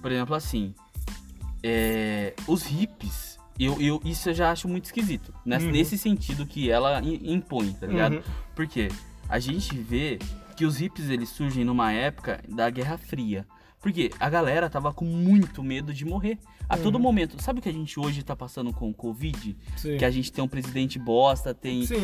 [0.00, 0.74] Por exemplo, assim,
[1.62, 5.32] é, os hippies, eu, eu, isso eu já acho muito esquisito.
[5.44, 5.72] Nesse, Uhum.
[5.72, 8.16] nesse sentido que ela impõe, tá ligado?
[8.16, 8.22] Uhum.
[8.54, 8.88] Porque
[9.28, 10.18] a gente vê
[10.56, 13.46] que os hippies eles surgem numa época da Guerra Fria.
[13.82, 16.38] Porque a galera tava com muito medo de morrer.
[16.68, 17.02] A todo Uhum.
[17.02, 17.42] momento.
[17.42, 19.56] Sabe o que a gente hoje tá passando com o Covid?
[19.76, 19.96] Sim.
[19.98, 21.96] Que a gente tem um presidente bosta, tem Sim.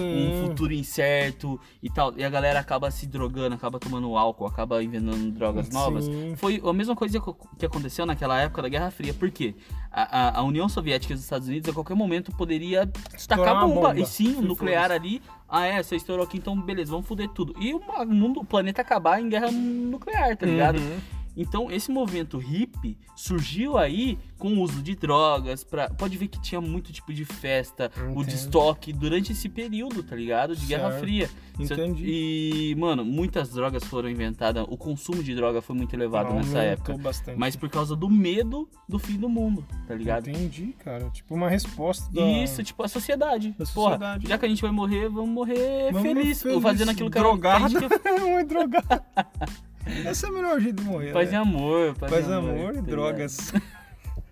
[0.43, 2.13] um futuro incerto e tal.
[2.17, 6.05] E a galera acaba se drogando, acaba tomando álcool, acaba inventando drogas novas.
[6.07, 6.35] Sim.
[6.37, 7.19] Foi a mesma coisa
[7.59, 9.15] que aconteceu naquela época da Guerra Fria.
[9.15, 9.55] Por quê?
[9.91, 13.55] A, a- a União Soviética e os Estados Unidos a qualquer momento poderia Estourar tacar
[13.65, 13.89] uma bomba.
[13.91, 14.01] bomba.
[14.01, 15.23] E sim, um nuclear ali.
[15.49, 17.55] Ah, é, você estourou aqui, então beleza, vamos foder tudo.
[17.59, 20.77] E o o mundo, o planeta acabar em guerra nuclear, tá ligado?
[20.79, 20.99] Uhum.
[21.41, 25.63] Então, esse movimento hippie surgiu aí com o uso de drogas.
[25.63, 25.89] Pra...
[25.89, 28.25] Pode ver que tinha muito tipo de festa, o Entendo.
[28.27, 30.57] de estoque durante esse período, tá ligado?
[30.57, 31.01] De Guerra Certo.
[31.01, 31.31] Fria.
[31.59, 32.05] Entendi.
[32.07, 34.65] E, mano, muitas drogas foram inventadas.
[34.69, 36.99] O consumo de droga foi muito elevado nessa Aumentou época.
[36.99, 37.39] bastante.
[37.39, 40.29] Mas por causa do medo do fim do mundo, tá ligado?
[40.29, 41.09] Entendi, cara.
[41.11, 42.23] Tipo, uma resposta da...
[42.23, 43.51] Isso, tipo, a sociedade.
[43.59, 44.29] Da Porra, sociedade.
[44.29, 46.43] já que a gente vai morrer, vamos morrer Vamos feliz.
[46.43, 47.65] feliz, Fazendo aquilo que, drogado.
[47.65, 48.19] a gente quer.
[48.21, 49.03] Muito drogado.
[50.11, 51.39] Esse é o melhor jeito de morrer, Paz e né?
[51.39, 53.53] amor, paz, Paz e amor, amor e tá drogas.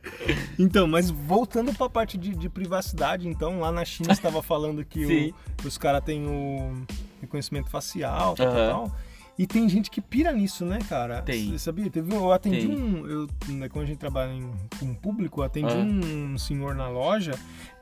[0.58, 4.84] Então, mas voltando pra parte de, de privacidade, então, lá na China você estava falando
[4.84, 5.32] que
[5.62, 6.82] o- os caras têm o
[7.20, 8.70] reconhecimento facial, tal, Aham.
[8.70, 8.96] tal.
[9.38, 11.20] E tem gente que pira nisso, né, cara?
[11.20, 11.50] Tem.
[11.50, 11.90] Você sabia?
[11.90, 12.74] Teve, eu atendi Tem.
[12.74, 13.06] um.
[13.06, 15.76] Eu, né, quando a gente trabalha em, com público, eu atendi Ah.
[15.76, 17.32] um senhor na loja.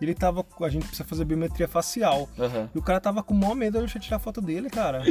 [0.01, 0.43] Ele tava.
[0.43, 2.29] com- A gente precisa fazer biometria facial.
[2.37, 2.69] Aham.
[2.75, 5.05] E o cara tava com o maior medo de eu tirar foto dele, cara.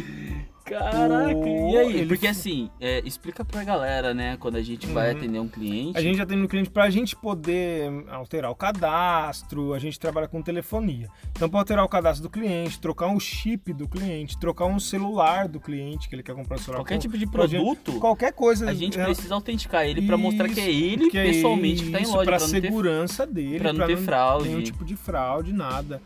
[0.65, 1.97] Caraca, e aí?
[1.97, 5.17] ele Porque assim, é, explica pra galera, né, quando a gente vai Uhum.
[5.17, 5.97] atender um cliente.
[5.97, 10.27] A gente já tem no cliente pra gente poder alterar o cadastro, a gente trabalha
[10.27, 11.09] com telefonia.
[11.31, 15.47] Então, para alterar o cadastro do cliente, trocar um chip do cliente, trocar um celular
[15.47, 16.79] do cliente que ele quer comprar o celular.
[16.79, 18.69] Qualquer com- tipo de gente- produto, Qualquer coisa.
[18.69, 21.91] a gente é, precisa autenticar ele pra mostrar que é ele que é pessoalmente que
[21.91, 22.25] tá em isso, loja.
[22.25, 22.61] Pra Pra não ter...
[22.61, 23.59] segurança dele.
[23.59, 24.47] pra não ter não fraude.
[24.49, 26.01] Nenhum tipo de fraude, nada.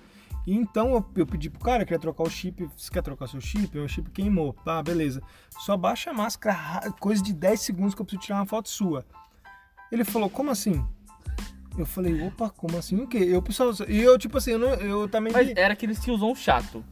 [0.48, 2.68] E Então eu, eu pedi pro cara que ia trocar o chip.
[2.78, 3.78] Você quer trocar seu chip?
[3.78, 4.54] O chip queimou.
[4.54, 5.22] Tá, beleza.
[5.60, 8.70] Só baixa a máscara, ra- coisa de 10 segundos que eu preciso tirar uma foto
[8.70, 9.06] sua.
[9.92, 10.84] Ele falou, como assim?
[11.78, 12.96] Eu falei, opa, como assim?
[13.02, 13.18] O quê?
[13.20, 13.72] Eu pessoal.
[13.88, 15.32] E eu, tipo assim, eu, não, eu também.
[15.34, 16.84] Mas era aquele tiozão chato.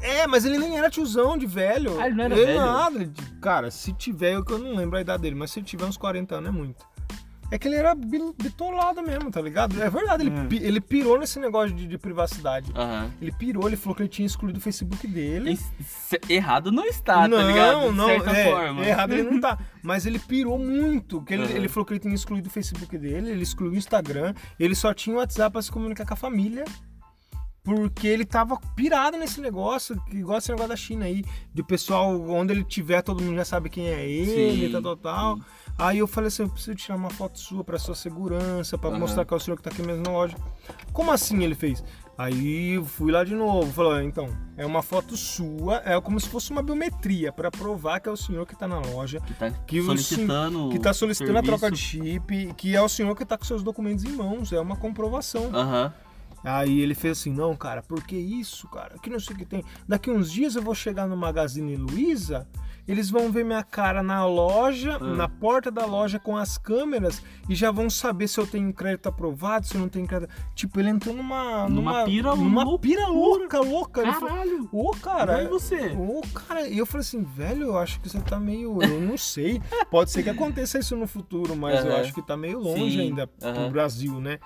[0.00, 1.98] É, mas ele nem era tiozão de velho.
[1.98, 2.60] Ah, ele não era ele velho?
[2.60, 3.10] Nada.
[3.40, 5.96] Cara, se tiver, eu que eu não lembro a idade dele, mas se tiver uns
[5.96, 6.84] 40 anos é muito.
[7.50, 9.80] É que ele era bitolado mesmo, tá ligado?
[9.82, 12.72] É verdade, ele, pi- ele pirou nesse negócio de, de privacidade.
[12.74, 13.10] Aham.
[13.20, 15.58] Ele pirou, ele falou que ele tinha excluído o Facebook dele.
[16.28, 17.90] E Errado não está, não, tá ligado?
[17.90, 18.84] De não, certa é, forma.
[18.86, 19.58] errado ele não tá.
[19.82, 21.52] Mas ele pirou muito, que ele, Aham.
[21.52, 24.92] ele falou que ele tinha excluído o Facebook dele, ele excluiu o Instagram, ele só
[24.94, 26.64] tinha o WhatsApp pra se comunicar com a família.
[27.62, 32.20] Porque ele tava pirado nesse negócio, que igual esse negócio da China aí, de pessoal,
[32.28, 35.38] onde ele tiver, todo mundo já sabe quem é ele, Sim, tal, tal, tal.
[35.76, 38.98] Aí eu falei assim, eu preciso tirar uma foto sua pra sua segurança, pra Aham.
[39.00, 40.36] mostrar que é o senhor que tá aqui mesmo na loja.
[40.92, 41.82] Como assim ele fez?
[42.16, 46.52] Aí fui lá de novo, falou, então, é uma foto sua, é como se fosse
[46.52, 49.80] uma biometria pra provar que é o senhor que tá na loja, Que tá Que
[49.80, 50.68] o solicitando.
[50.70, 53.64] que tá solicitando a troca de chip, que é o senhor que tá com seus
[53.64, 55.50] documentos em mãos, é uma comprovação.
[55.52, 55.92] Aham.
[56.44, 58.96] Aí ele fez assim, não, cara, por que isso, cara?
[59.02, 59.64] Que não sei o que tem.
[59.88, 62.46] Daqui uns dias eu vou chegar no Magazine Luiza,
[62.86, 65.14] eles vão ver minha cara na loja, Hum.
[65.16, 69.08] na porta da loja com as câmeras e já vão saber se eu tenho crédito
[69.08, 70.30] aprovado, se eu não tenho crédito.
[70.54, 72.78] Tipo, ele entrou numa Numa pira numa loucura.
[72.94, 74.02] pira louca, louca.
[74.02, 74.68] Caralho.
[74.72, 75.88] Ô, cara, Vai você.
[75.96, 78.82] Ô, cara, e eu falei assim, velho, eu acho que você tá meio.
[78.82, 79.60] Eu não sei.
[79.90, 83.00] Pode ser que aconteça isso no futuro, mas eu acho que tá meio longe Sim,
[83.00, 83.70] ainda pro aham.
[83.70, 84.38] Brasil, né?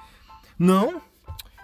[0.58, 1.00] Não.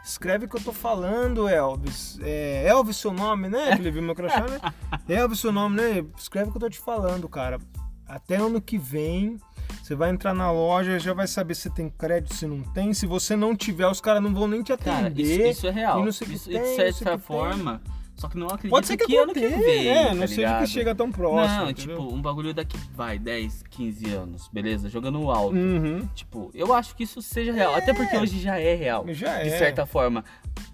[0.04, 2.18] Escreve o que eu tô falando, Elvis.
[2.22, 3.74] É, Elvis seu nome, né?
[3.74, 4.60] Que ele viu meu crachá, né?
[5.08, 6.04] Elvis seu nome, né?
[6.18, 7.58] Escreve o que eu tô te falando, cara.
[8.06, 9.38] Até ano que vem,
[9.82, 12.92] você vai entrar na loja, já vai saber se tem crédito, se não tem.
[12.92, 15.22] Se você não tiver, os caras não vão nem te Cara, atender.
[15.22, 16.00] isso, isso é real.
[16.00, 17.80] e não sei o que isso, tem, de certa que tem.
[18.16, 19.88] Só que não acredito Pode ser que, que ano que vem.
[19.88, 20.60] é, tá não seja ligado?
[20.62, 21.58] que chega tão próximo.
[21.62, 21.96] Não, entendeu?
[21.98, 24.88] tipo, um bagulho daqui, vai, 10, 15 anos, beleza?
[24.88, 25.56] Jogando alto.
[25.56, 26.06] Uhum.
[26.14, 27.74] Tipo, eu acho que isso seja real.
[27.74, 29.04] Até porque hoje já é real.
[29.08, 29.58] Já De é.
[29.58, 30.24] certa forma.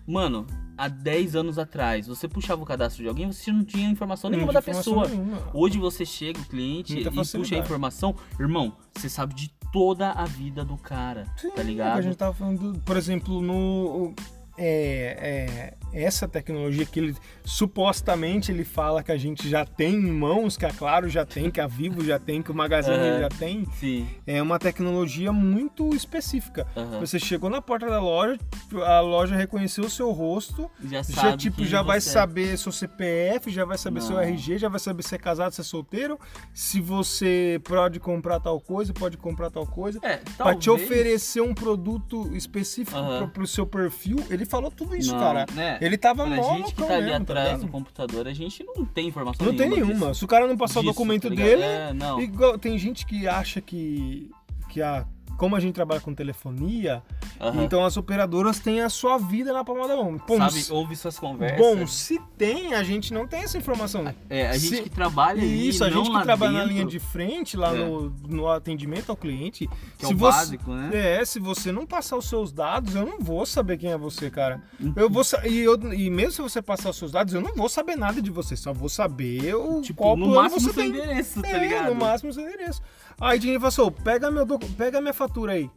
[0.07, 4.29] Mano, há 10 anos atrás, você puxava o cadastro de alguém, você não tinha informação
[4.29, 5.09] nenhuma da informação pessoa.
[5.09, 5.39] nenhuma.
[5.55, 8.15] Hoje você chega, o cliente, Muita e puxa a informação.
[8.39, 11.99] Irmão, você sabe de toda a vida do cara, Sim, tá é ligado?
[11.99, 14.13] A gente tava falando, do- por exemplo, no.
[14.59, 20.11] É, é, essa tecnologia que ele supostamente ele fala que a gente já tem em
[20.13, 23.21] mãos, que a Claro já tem, que a Vivo já tem, que o Magazine Aham.
[23.21, 24.09] já tem, Sim.
[24.27, 26.67] é uma tecnologia muito específica.
[26.77, 27.01] Aham.
[27.01, 28.39] Você chegou na porta da loja,
[28.87, 32.13] a loja reconheceu o seu rosto, Já sabe já tipo já vai você é.
[32.13, 34.23] saber seu CPF, já vai saber seu Não.
[34.23, 36.19] RG, já vai saber se é casado, se é solteiro,
[36.55, 39.99] se você pode comprar tal coisa, pode comprar tal coisa.
[40.03, 43.19] É, Pra te talvez- oferecer um produto específico Aham.
[43.19, 45.47] pro, pro seu perfil, ele falou tudo isso, Não, cara.
[45.55, 45.79] né?
[45.81, 47.61] Ele tava mó a gente que tá ali mesmo, tá atrás ligado?
[47.67, 49.87] do computador, a gente não tem informação Não tem nenhuma.
[49.87, 50.07] nenhuma.
[50.09, 50.19] disso.
[50.19, 52.19] Se o cara não passar o Disso, documento tá dele, É, não.
[52.59, 54.31] tem gente que acha que,
[54.69, 55.07] que a,
[55.41, 57.03] como a gente trabalha com telefonia,
[57.41, 57.65] Aham.
[57.65, 60.21] então as operadoras têm a sua vida na palma da mão.
[60.29, 61.59] Bom, Sabe, se- ouve suas conversas.
[61.59, 64.05] bom, se tem, a gente não tem essa informação.
[64.29, 66.75] É, a gente se- que trabalha ali, Isso, a não gente que trabalha na dentro,
[66.75, 67.79] linha de frente, lá É.
[67.79, 70.91] no, no atendimento ao cliente, Que é se o você, básico, né?
[71.21, 74.31] É, se você não passar os seus dados, eu não vou saber quem é você,
[74.31, 74.63] cara.
[74.79, 74.93] Uhum.
[74.95, 77.55] Eu vou sa- e, eu- e mesmo se você passar os seus dados, eu não
[77.55, 80.75] vou saber nada de você, só vou saber o Tipo, qual no máximo você seu
[80.75, 80.89] tem.
[80.91, 81.89] endereço, tá É, ligado?
[81.89, 82.83] no máximo o seu endereço.
[83.21, 85.71] Aí tinha gente falou, pega, meu docu- pega minha fatura aí.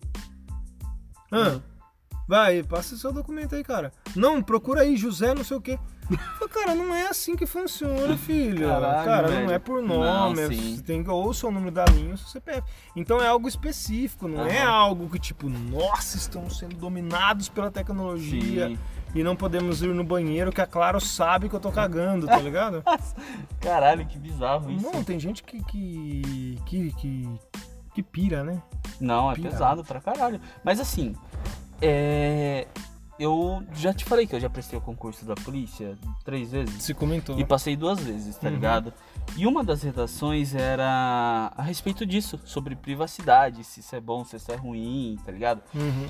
[1.31, 1.59] Ah,
[2.27, 3.91] vai, passa seu documento aí, cara.
[4.15, 5.77] Não, procura aí, José, não sei o quê.
[6.37, 8.67] Falei, cara, não é assim que funciona, filho.
[8.67, 9.51] Caralho, cara, não velho.
[9.51, 10.75] é por Não, nome, é- sim.
[10.75, 12.61] você tem que ou o seu número da linha ou o seu CPF.
[12.95, 18.67] Então é algo específico, não é algo que tipo, nossa, estamos sendo dominados pela tecnologia
[18.67, 18.79] Sim.
[19.13, 22.37] E não podemos ir no banheiro que a Claro sabe que eu tô cagando, tá
[22.39, 22.83] ligado?
[23.61, 24.85] Caralho, que bizarro isso.
[24.91, 27.29] Não, tem gente que que que, que,
[27.93, 28.61] que pira, né?
[28.99, 29.49] Não, é Pira.
[29.49, 30.39] pesado pra caralho.
[30.63, 31.15] Mas assim,
[31.81, 32.67] é.
[33.19, 35.95] Eu já te falei que eu já prestei o concurso da polícia
[36.25, 36.81] três vezes.
[36.81, 37.39] Se comentou.
[37.39, 38.55] E passei duas vezes, tá Uhum.
[38.55, 38.91] ligado?
[39.37, 44.35] E uma das redações era a respeito disso, sobre privacidade, se isso é bom, se
[44.35, 45.61] isso é ruim, tá ligado?
[45.75, 46.07] Uhum.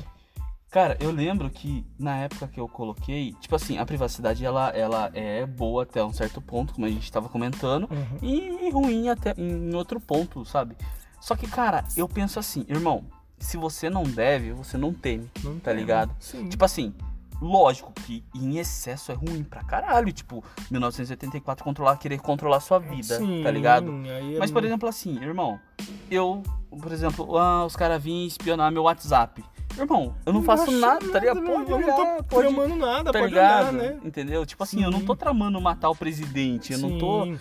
[0.73, 5.11] Cara, eu lembro que na época que eu coloquei, tipo assim, a privacidade ela, ela
[5.13, 8.17] é boa até um certo ponto, como a gente tava comentando, Uhum.
[8.23, 10.75] e ruim até em outro ponto, sabe?
[11.21, 13.05] Só que, cara, eu penso assim, irmão,
[13.37, 15.79] se você não deve, você não teme, Não tá tem.
[15.79, 16.11] ligado?
[16.19, 16.49] Sim.
[16.49, 16.91] Tipo assim,
[17.39, 22.79] lógico que em excesso é ruim pra caralho, tipo, 1984 controlar, querer controlar a sua
[22.79, 23.91] vida, Sim, tá ligado?
[24.05, 25.59] aí é Mas, por exemplo, assim, irmão,
[26.09, 29.43] eu, por exemplo, ah, os caras vinham espionar meu WhatsApp.
[29.77, 31.41] Irmão, eu não, faço acho nada, tá ligado?
[31.41, 33.97] não- Pode eu não tô pode, tramando nada, tá pode né?
[34.05, 34.45] Entendeu?
[34.45, 35.05] Tipo assim, eu não Sim.
[35.05, 37.39] tô tramando matar o presidente, eu não tô Sim,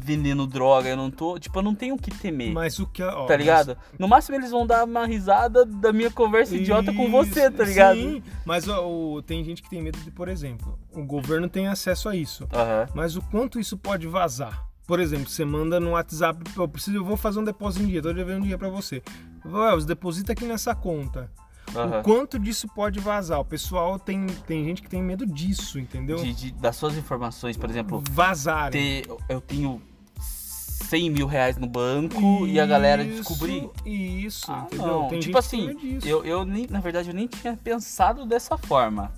[0.00, 2.52] vendendo droga, eu não tô, tipo, eu não tenho o que temer.
[2.52, 3.02] Mas o que...
[3.02, 3.76] Ó, Tá ligado?
[3.98, 7.50] No máximo eles vão dar uma risada da minha conversa mas- idiota com Isso, você,
[7.50, 7.96] tá ligado?
[7.96, 11.68] Sim, mas ó, o- tem gente que tem medo de, por exemplo, o governo tem
[11.68, 12.48] acesso a isso.
[12.52, 12.88] Aham.
[12.94, 14.66] Mas o quanto isso pode vazar?
[14.86, 18.02] Por exemplo, você manda no WhatsApp, eu preciso, eu vou fazer um depósito em dia,
[18.02, 19.00] tô devendo um dia pra você.
[19.46, 21.30] Ué, deposita aqui nessa conta.
[21.74, 22.00] Aham.
[22.00, 23.40] O quanto disso pode vazar?
[23.40, 26.16] O pessoal tem, tem gente que tem medo disso, entendeu?
[26.16, 29.02] De- de- das suas informações, por exemplo, Vazarem.
[29.02, 29.80] ter, eu tenho
[30.20, 33.68] 100 mil reais no banco e a galera Isso, descobrir.
[33.86, 34.86] Isso, Ah, entendeu?
[34.86, 35.08] não.
[35.08, 39.12] Tem tipo assim, eu, eu nem, na verdade, eu nem tinha pensado dessa forma.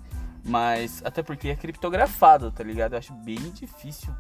[0.45, 2.93] Mas, até porque é criptografado, tá ligado?
[2.95, 4.13] Eu acho bem difícil,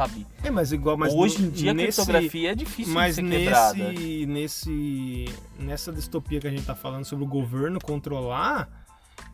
[0.00, 0.26] sabe?
[0.42, 3.28] É, mas igual, mas Hoje em dia a nesse, criptografia é difícil mas de ser
[3.28, 3.74] quebrada.
[3.74, 5.24] nesse, nesse,
[5.58, 8.68] nessa distopia que a gente tá falando sobre o governo controlar,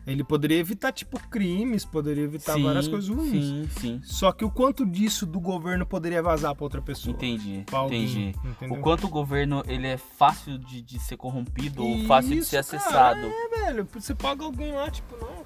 [0.05, 3.31] ele poderia evitar, tipo, crimes, poderia evitar sim, várias coisas ruins.
[3.31, 4.01] Sim, sim.
[4.03, 7.15] Só que o quanto disso do governo poderia vazar pra outra pessoa?
[7.15, 8.35] Entendi, alguém, entendi.
[8.43, 8.77] entendeu?
[8.77, 12.49] O quanto o governo ele é fácil de, de ser corrompido ou fácil de Isso,
[12.49, 13.19] ser cara, acessado.
[13.25, 13.87] é, velho.
[13.93, 15.45] Você paga alguém lá, tipo, não.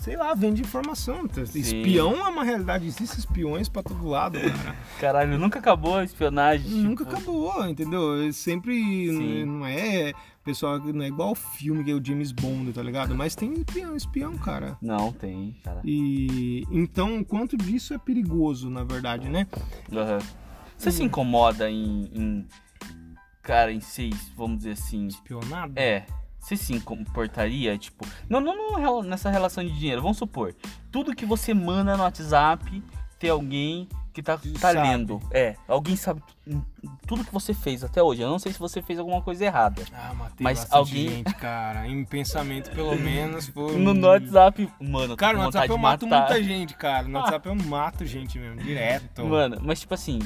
[0.00, 1.28] Sei lá, vende informação.
[1.54, 4.76] Espião é uma realidade, existem espiões pra todo lado, cara.
[4.98, 6.70] Caralho, nunca acabou a espionagem.
[6.70, 8.22] Nunca tipo, acabou, entendeu?
[8.22, 8.72] É Sempre
[9.08, 9.44] Sim.
[9.44, 10.12] não é.
[10.42, 13.14] Pessoal, não é igual o filme que é o James Bond, tá ligado?
[13.14, 14.78] Mas tem espião, espião, cara.
[14.80, 15.82] Não, tem, cara.
[15.84, 19.46] E então, o quanto disso é perigoso, na verdade, né?
[19.92, 20.18] Aham.
[20.78, 20.92] Você Hum.
[20.92, 22.46] se incomoda em, em-
[23.42, 25.06] Cara, em ser, vamos dizer assim.
[25.08, 25.72] Espionado?
[25.76, 26.06] É.
[26.40, 28.06] Você se comportaria, tipo.
[28.28, 30.00] Não, não, não nessa relação de dinheiro.
[30.02, 30.54] Vamos supor.
[30.90, 32.82] Tudo que você manda no WhatsApp
[33.18, 34.80] tem alguém que tá, tá Sabe.
[34.80, 35.20] lendo.
[35.30, 35.54] É.
[35.68, 36.64] Alguém sabe tu-
[37.06, 38.22] tudo que você fez até hoje.
[38.22, 39.84] Eu não sei se você fez alguma coisa errada.
[39.92, 41.86] Ah, matei Mas alguém- gente, cara.
[41.86, 43.76] Em pensamento, pelo menos, foi...
[43.76, 47.06] No, no WhatsApp, mano, Cara, no WhatsApp eu mato muita gente, cara.
[47.06, 49.24] No WhatsApp eu mato gente mesmo, direto.
[49.24, 50.18] Mano, mas tipo assim,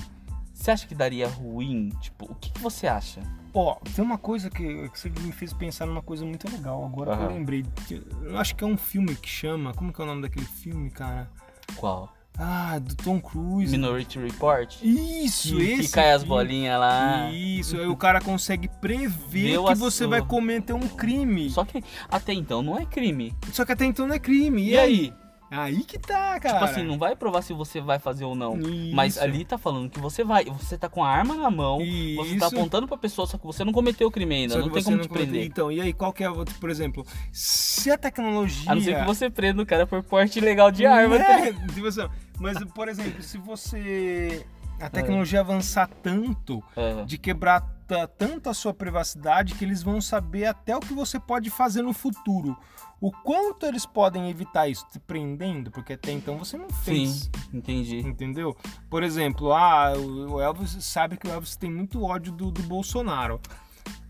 [0.55, 1.91] você acha que daria ruim?
[2.01, 3.21] Tipo, o que, que você acha?
[3.55, 6.85] Ó, tem uma coisa que, que você me fez pensar numa coisa muito legal.
[6.85, 7.31] Agora que Aham.
[7.31, 7.65] eu lembrei.
[7.87, 9.73] que- Eu acho que é um filme que chama.
[9.73, 11.31] Como que é o nome daquele filme, cara?
[11.77, 12.13] Qual?
[12.37, 13.71] Ah, do Tom Cruise.
[13.71, 14.75] Minority Report.
[14.83, 15.83] Isso, que, esse.
[15.83, 17.31] que cai as bolinhas lá.
[17.31, 20.09] Isso, aí o cara consegue prever Deu que você sua.
[20.09, 21.49] vai cometer um crime.
[21.51, 23.33] Só, Só que até então não é crime.
[23.65, 24.65] que até então não é crime.
[24.71, 25.13] E, aí?
[25.57, 26.55] Aí que tá, cara.
[26.55, 28.57] Tipo assim, não vai provar se você vai fazer ou não.
[28.93, 29.23] Mas Isso.
[29.25, 30.45] ali tá falando que você vai.
[30.47, 32.57] Você tá com a arma na mão, você tá Isso.
[32.57, 34.59] apontando pra pessoa, só que você não cometeu o crime ainda.
[34.59, 35.45] Não tem como não te prender.
[35.45, 36.29] Então, e aí qual que é,
[36.61, 38.71] por exemplo, se a tecnologia...
[38.71, 41.19] A não ser que você prenda o cara por porte ilegal de arma.
[41.19, 44.45] tá É, tipo mas, por exemplo, se você...
[44.81, 47.05] A tecnologia avançar tanto, É.
[47.05, 51.21] de quebrar ta- tanto a sua privacidade, que eles vão saber até o que você
[51.21, 52.57] pode fazer no futuro.
[53.05, 54.87] O quanto eles podem evitar isso?
[54.91, 55.71] Te prendendo?
[55.71, 57.11] Porque até então você não fez.
[57.25, 57.99] Sim, entendi.
[57.99, 58.57] Entendeu?
[58.89, 63.39] Por exemplo, ah, o Elvis sabe que o Elvis tem muito ódio do, do Bolsonaro.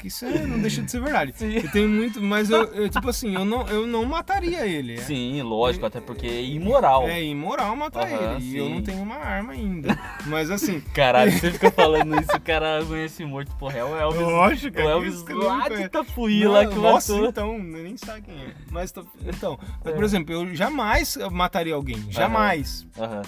[0.04, 1.32] Que isso é- não deixa de ser verdade.
[1.34, 1.54] Sim.
[1.54, 4.94] Eu tenho muito, mas eu, eu, tipo assim, eu não, eu não mataria ele.
[4.94, 4.96] é.
[4.98, 7.08] Sim, lógico, até porque é imoral.
[7.08, 8.44] É imoral matar Aham, ele.
[8.44, 8.74] E eu sim.
[8.74, 9.98] não tenho uma arma ainda.
[10.26, 10.82] Mas assim.
[10.92, 14.20] Caralho, você fica falando isso, o cara conhece morto, porra, é o Elvis.
[14.20, 15.82] Lógico, o é Elvis lá de.
[15.84, 17.28] Itapuí, lá que nossa, matou.
[17.30, 18.52] então, eu nem sabe quem é.
[18.70, 18.92] Mas,
[19.26, 19.90] então, É.
[19.90, 22.04] por exemplo, eu jamais mataria alguém.
[22.10, 22.86] Jamais.
[22.98, 23.22] Aham.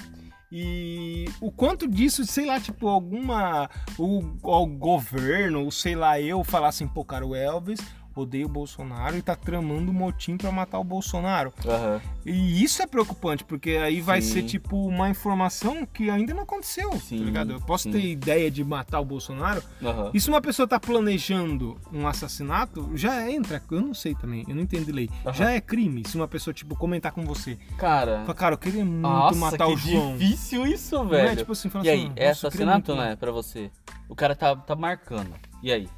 [0.50, 3.68] E o quanto disso, sei lá, tipo, alguma.
[3.98, 7.80] O, o governo, ou sei lá, eu falar assim, pô, cara, o Elvis
[8.16, 11.52] odeia o Bolsonaro e tá tramando um motim pra matar o Bolsonaro.
[11.66, 12.00] Aham.
[12.24, 14.32] E isso é preocupante, porque aí vai Sim.
[14.32, 17.52] ser, tipo, uma informação que ainda não aconteceu, Sim, tá ligado?
[17.52, 17.92] Eu posso sim.
[17.92, 19.62] ter ideia de matar o Bolsonaro.
[19.82, 20.10] Aham.
[20.12, 24.54] E se uma pessoa tá planejando um assassinato, já entra, eu não sei também, eu
[24.54, 25.08] não entendo lei.
[25.24, 25.32] Aham.
[25.34, 27.58] Já é crime se uma pessoa, tipo, comentar com você.
[27.76, 30.16] Cara, Fala, cara, eu queria muito nossa, matar o João.
[30.16, 31.28] difícil isso, Não velho.
[31.30, 33.70] é tipo assim, e assim, aí, "Nossa, é eu queria assassinato, né, pra você?
[34.08, 35.34] O cara tá, tá marcando.
[35.62, 35.88] E aí?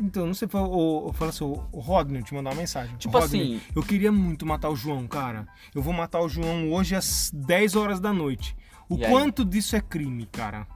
[0.00, 2.94] Então, não sei, o, o, fala assim, o Rodney te mandou uma mensagem.
[2.96, 5.46] Tipo Rodney, assim- Eu queria muito matar o João, cara.
[5.74, 8.56] Eu vou matar o João hoje às 10 horas da noite.
[8.88, 9.10] O E aí?
[9.10, 10.66] quanto disso é crime, cara?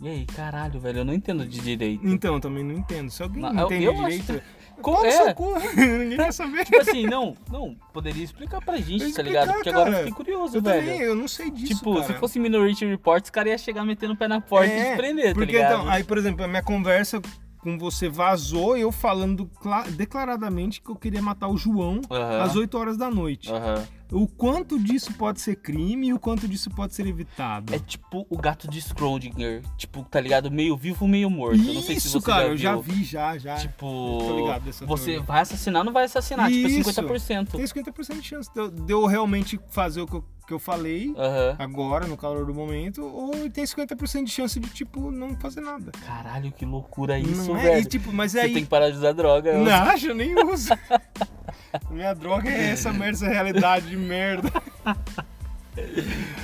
[0.00, 2.04] E aí, caralho, velho, eu não entendo de direito.
[2.06, 3.08] Então, eu também não entendo.
[3.10, 4.42] Se alguém Não, entende eu acho direito,
[4.80, 5.34] Co- pau no é.
[5.98, 6.64] Ninguém quer saber.
[6.64, 9.52] Tipo assim, não, não, poderia explicar pra gente, tá Explicar, ligado?
[9.54, 10.06] Porque agora eu cara.
[10.06, 10.80] fiquei curioso, Eu velho.
[10.86, 12.06] também, eu não sei disso, tipo, cara.
[12.06, 14.90] se fosse Minority Report, os caras iam chegar metendo o pé na porta e É,
[14.92, 15.74] te prender, tá Porque ligado?
[15.82, 17.20] então, aí, por exemplo, a minha conversa
[17.62, 22.42] com você vazou eu falando cla- declaradamente que eu queria matar o João Aham.
[22.42, 23.50] às 8 horas da noite.
[23.50, 23.84] Aham.
[24.12, 27.74] O quanto disso pode ser crime e o quanto disso pode ser evitado.
[27.74, 30.50] É tipo o gato de Schrödinger, tipo, tá ligado?
[30.50, 31.60] Meio vivo, meio morto.
[31.60, 33.56] Eu não sei se Isso, você cara, já eu já vi, já, já.
[33.56, 35.22] Tipo, tô ligado dessa você teoria.
[35.22, 36.50] vai assassinar ou não vai assassinar?
[36.50, 36.90] Tipo, Isso.
[36.90, 37.48] 50%.
[37.52, 40.58] Tem 50% de chance de eu, de eu realmente fazer o que eu, que eu
[40.58, 41.56] falei Aham.
[41.58, 45.90] agora, no calor do momento, ou tem 50% de chance de, tipo, não fazer nada.
[46.04, 47.62] Caralho, que loucura isso, não é?
[47.62, 47.80] velho.
[47.80, 48.52] E, tipo, mas Você aí...
[48.52, 49.50] tem que parar de usar droga.
[49.50, 50.68] eu- Não, eu nem uso.
[51.90, 54.50] Minha droga é essa merda, essa realidade de merda.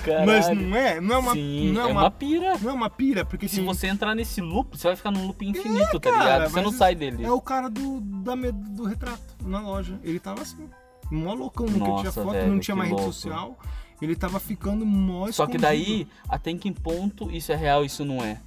[0.04, 0.26] Caralho.
[0.26, 1.00] Mas não é?
[1.00, 2.58] Não é uma, Sim, não é é uma, uma pira.
[2.58, 5.26] não é uma pira, porque Se tem- você entrar nesse loop, você vai ficar num
[5.26, 6.50] loop infinito, tá cara, ligado?
[6.50, 7.24] Você não sai dele.
[7.24, 9.98] É o cara do, da, do retrato na loja.
[10.02, 10.68] Ele tava assim,
[11.10, 13.14] mó loucão, Nossa, tinha foto, velho, não tinha mais rede louco.
[13.14, 13.58] social.
[14.00, 15.60] Ele tava ficando mó Só que escondido.
[15.62, 18.40] daí, até em que ponto isso é real isso não é?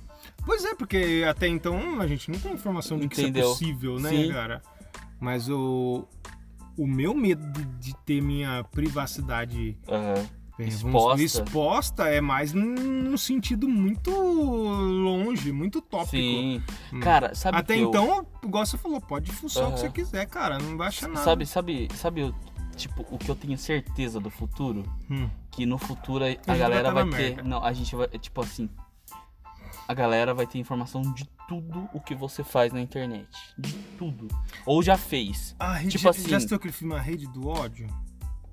[0.45, 3.99] Pois é, porque até então a gente não tem informação de que isso é possível,
[3.99, 4.31] né, Sim.
[4.31, 4.63] cara?
[5.19, 6.05] Mas o,
[6.83, 7.43] o meu medo
[7.79, 10.19] de, ter minha privacidade vamos-
[10.59, 11.21] Exposta.
[11.23, 16.11] exposta é mais num sentido muito longe, muito tópico.
[16.17, 16.61] Sim.
[16.93, 16.99] Hum.
[16.99, 20.25] Cara, sabe Até que eu- então, igual você falou, pode fuçar o que você quiser,
[20.27, 20.59] cara.
[20.59, 21.23] Não vai achar nada.
[21.23, 22.35] Sabe, sabe, sabe, o-
[22.75, 24.83] tipo, o que eu tenho certeza do futuro?
[25.09, 25.27] Hum.
[25.49, 27.43] Que no futuro a, vai galera tá vai, na ter.
[27.43, 28.07] Não, a gente vai.
[28.07, 28.69] Tipo assim.
[29.91, 33.27] A galera vai ter informação de tudo o que você faz na internet.
[33.57, 34.29] De tudo.
[34.65, 35.53] Ou já fez.
[35.59, 37.87] A rede, Tipo já, assim- já assistiu aquele filme A Rede do Ódio?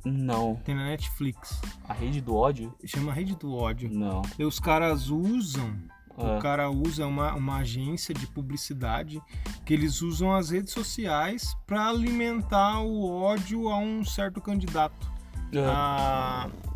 [0.04, 0.56] Não.
[0.64, 1.60] Tem na Netflix.
[1.88, 2.74] A rede do ódio?
[2.84, 3.88] Chama Rede do Ódio.
[3.88, 4.22] Não.
[4.36, 5.72] E os caras usam.
[6.16, 6.38] Ah.
[6.38, 9.22] O cara usa uma, uma agência de publicidade
[9.64, 15.08] que eles usam as redes sociais para alimentar o ódio a um certo candidato.
[15.54, 16.48] Ah.
[16.48, 16.67] a,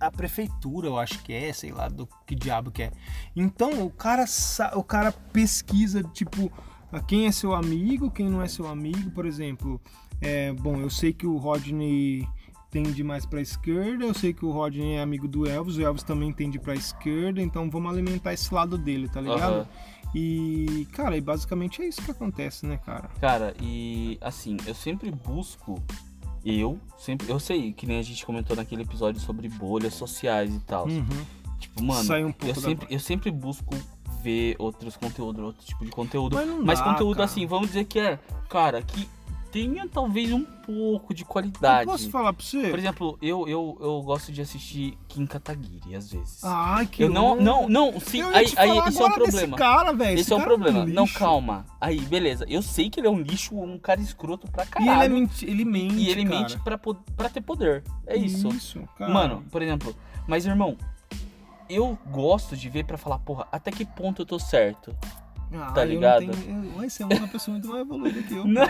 [0.00, 2.90] a prefeitura, eu acho que é, sei lá, do que diabo que é.
[3.36, 4.24] Então o cara,
[4.74, 6.50] o cara pesquisa, tipo,
[7.06, 9.80] quem é seu amigo, quem não é seu amigo, por exemplo.
[10.20, 12.26] É, bom, eu sei que o Rodney
[12.70, 16.02] tende mais pra esquerda, eu sei que o Rodney é amigo do Elvis, o Elvis
[16.02, 19.54] também tende pra esquerda, então vamos alimentar esse lado dele, tá ligado?
[19.54, 19.68] Aham.
[20.14, 23.08] E, cara, e basicamente é isso que acontece, né, cara?
[23.20, 25.80] Cara, e assim, eu sempre busco.
[26.44, 27.30] Eu sempre.
[27.30, 30.86] Eu sei que nem a gente comentou naquele episódio sobre bolhas sociais e tal.
[30.86, 31.06] Uhum.
[31.58, 33.74] Tipo, mano, Sai um pouco eu sempre, eu sempre busco
[34.22, 36.34] ver outros conteúdos, outro tipo de conteúdo.
[36.34, 37.24] Mas Mas dá, conteúdo cara.
[37.26, 39.06] assim, vamos dizer que é, cara, que
[39.50, 41.86] tenha talvez um pouco de Eu qualidade.
[41.86, 42.68] posso falar pra você?
[42.70, 46.44] Por exemplo, eu, eu, eu gosto de assistir Kim Kataguiri às vezes.
[46.44, 49.56] Ai, que eu não, não, não, sim, Eu aí, aí esse é um problema.
[49.56, 50.18] cara, velho.
[50.20, 50.84] Esse é um problema.
[50.86, 51.18] Não, lixo.
[51.18, 51.66] calma.
[51.80, 52.44] Aí, beleza.
[52.48, 55.02] Eu sei que ele é um lixo, um cara escroto pra E caralho.
[55.02, 56.38] ele, é menti ele mente, E ele cara.
[56.40, 57.82] mente pra, pra ter poder.
[58.06, 58.48] É isso.
[58.48, 59.12] Isso, cara.
[59.12, 59.94] Mano, por exemplo,
[60.26, 60.76] mas irmão,
[61.68, 64.94] eu gosto de ver pra falar, porra, até que ponto eu tô certo?
[65.52, 66.20] Ah, tá ligado?
[66.30, 68.44] tenho- Ué, você é uma pessoa muito mais evoluída que eu.
[68.46, 68.66] Não,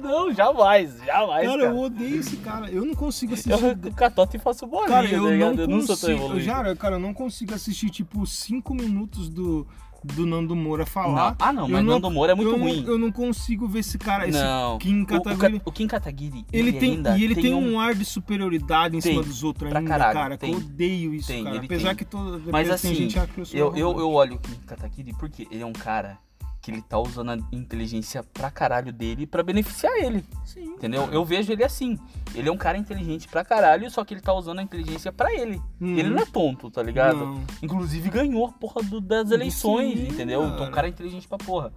[0.00, 1.46] não, jamais, jamais.
[1.48, 2.70] Cara, Cara, eu odeio esse cara.
[2.70, 3.50] Eu não consigo assistir.
[3.52, 5.54] eu catota e faço bolinha, Cara, tá eu ligado?
[5.56, 6.40] não eu não sou tão evoluído.
[6.44, 9.66] Já, cara, eu não consigo assistir, tipo, cinco minutos do,
[10.04, 11.30] do Nando Moura falar.
[11.30, 11.36] Não.
[11.38, 12.82] Ah, não, mas Nando Moura é muito eu ruim.
[12.82, 14.78] Não, eu não consigo ver esse cara, esse não.
[14.78, 15.56] Kim O- Kataguiri.
[15.56, 18.96] O, Ka- o Kim Kataguiri, Ele tem, ainda e ele tem um ar de superioridade
[18.96, 20.38] em Tem, cima dos outros ainda, caralho, cara.
[20.38, 20.50] Tem.
[20.52, 21.56] eu odeio isso, Tem, cara.
[21.56, 21.96] ele Apesar tem.
[21.96, 24.38] que todo, Mas tem assim, gente acha que eu sou Eu, eu, eu olho o
[24.38, 26.18] Kim Kataguiri porque ele é um cara
[26.62, 30.24] que ele tá usando a inteligência pra caralho dele pra beneficiar ele.
[30.44, 31.08] Sim, Entendeu?
[31.10, 31.98] Eu vejo ele assim.
[32.36, 35.34] Ele é um cara inteligente pra caralho, só que ele tá usando a inteligência pra
[35.34, 35.60] ele.
[35.80, 35.98] Uhum.
[35.98, 37.18] Ele não é tonto, tá ligado?
[37.18, 37.44] Não.
[37.62, 40.44] Inclusive ganhou a porra do- das eleições, Sim, entendeu?
[40.44, 40.70] Então cara.
[40.70, 41.72] o cara é inteligente pra porra.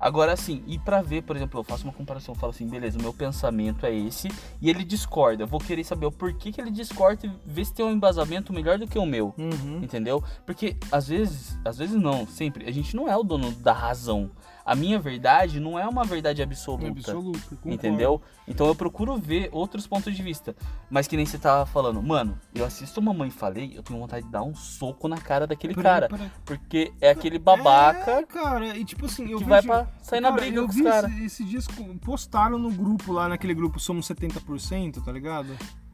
[0.00, 2.98] Agora, assim, e pra ver, por exemplo, eu faço uma comparação, eu falo assim, beleza,
[2.98, 4.28] o meu pensamento é esse,
[4.60, 5.42] e ele discorda.
[5.42, 8.52] Eu vou querer saber o porquê que ele discorda e ver se tem um embasamento
[8.52, 9.34] melhor do que o meu.
[9.36, 9.80] Uhum.
[9.82, 10.24] Entendeu?
[10.46, 14.30] Porque às vezes, às vezes não, sempre, a gente não é o dono da razão.
[14.64, 16.88] A minha verdade não é uma verdade absoluta.
[16.88, 17.70] Absoluto, concordo.
[17.74, 18.20] Entendeu?
[18.46, 20.54] Então eu procuro ver outros pontos de vista.
[20.90, 24.30] Mas que nem você tava falando, mano, eu assisto Mamãe Falei, eu tenho vontade de
[24.32, 26.08] dar um soco na cara daquele Peraí, cara.
[26.08, 26.30] peraí.
[26.44, 29.48] Porque é aquele babaca É, cara, e tipo assim, eu que vejo...
[29.48, 31.10] vai pra sair na Cara, briga eu com os caras.
[31.12, 35.48] esse- esses dias co- postaram no grupo lá, naquele grupo Somos 70%, tá ligado?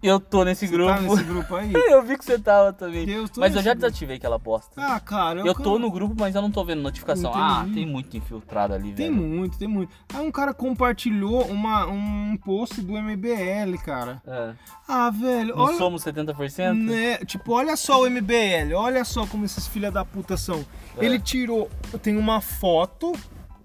[0.06, 0.92] Eu tô nesse Você grupo.
[0.94, 1.72] Tá nesse grupo aí?
[1.90, 3.08] eu vi que você tava também.
[3.08, 3.86] Eu Mas eu já grupo.
[3.86, 4.72] desativei aquela bosta.
[4.80, 7.32] Ah, cara, eu tô no grupo, mas eu não tô vendo notificação.
[7.34, 9.16] Ah, tem muito infiltrado ali, Tem velho.
[9.16, 9.92] muito, tem muito.
[10.14, 14.22] Aí um cara compartilhou uma, um post do MBL, cara.
[14.26, 14.52] É.
[14.88, 15.76] Ah, velho, Não olha...
[15.76, 16.72] somos 70%?
[16.74, 20.64] Né, tipo, olha só o MBL, olha só como esses filha da puta são.
[20.96, 21.04] É.
[21.04, 21.68] Ele tirou,
[22.02, 23.12] tem uma foto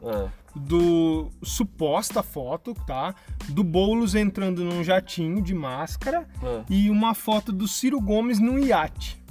[0.04, 0.28] É.
[0.56, 3.16] do suposta foto, tá?
[3.50, 6.64] Do Boulos entrando num jatinho de máscara É.
[6.70, 9.22] e uma foto do Ciro Gomes num iate.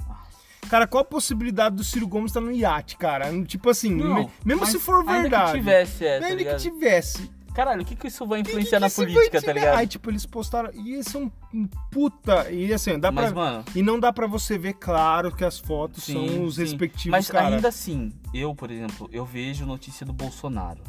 [0.69, 3.25] Cara, qual a possibilidade do Ciro Gomes estar no iate, cara?
[3.43, 5.51] Tipo assim, Não, me- mesmo se for Ainda verdade.
[5.51, 7.31] que tivesse, é, tá ainda que tivesse.
[7.53, 9.77] Caralho, o que, que isso vai que influenciar que na isso vai política, tá ligado?
[9.77, 10.69] Aí, tipo, eles postaram.
[10.73, 12.49] E esse é um um puta.
[12.49, 13.35] E assim, dá Mas, pra.
[13.35, 16.61] mano, E não dá pra você ver claro que as fotos sim, são os sim.
[16.61, 17.47] respectivos Mas cara.
[17.47, 20.79] ainda assim, eu, por exemplo, eu vejo notícia do Bolsonaro.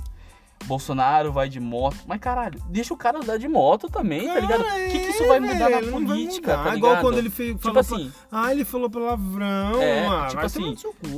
[0.64, 1.96] Bolsonaro vai de moto.
[2.06, 4.62] Mas caralho, deixa o cara andar de moto também, tá ligado?
[4.62, 6.64] O que, que isso vai mudar velho, na política, mudar.
[6.64, 6.76] tá ligado?
[6.78, 7.48] Igual quando ele fez.
[7.52, 9.80] Tipo falou assim, pra- Ah, ele falou palavrão.
[9.82, 10.74] É, ah, tipo assim,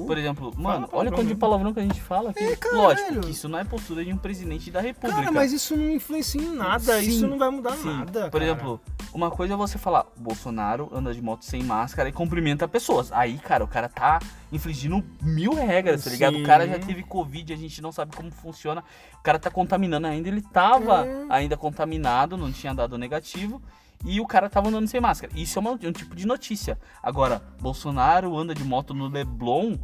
[0.07, 2.43] por exemplo, mano, olha quanto de palavrão que a gente fala aqui.
[2.45, 2.59] É.
[2.73, 5.17] Lógico que isso não é postura de um presidente da república.
[5.23, 7.01] Cara, mas isso não influencia em nada.
[7.01, 7.89] Sim, isso não vai mudar Sim.
[7.89, 8.31] nada.
[8.31, 8.45] Por cara.
[8.45, 8.81] exemplo,
[9.13, 13.11] uma coisa é você falar, Bolsonaro anda de moto sem máscara e cumprimenta pessoas.
[13.13, 14.19] Aí, cara, o cara tá
[14.55, 16.39] infringindo mil regras, tá ligado?
[16.39, 16.87] O cara já Sim.
[16.87, 18.83] teve Covid, a gente não sabe como funciona.
[19.19, 21.27] O cara tá contaminando ainda, ele tava É.
[21.29, 23.61] ainda contaminado, não tinha dado negativo.
[24.05, 25.33] E o cara tava andando sem máscara.
[25.35, 26.79] Isso é uma- um tipo de notícia.
[27.03, 29.79] Agora, Bolsonaro anda de moto no Leblon.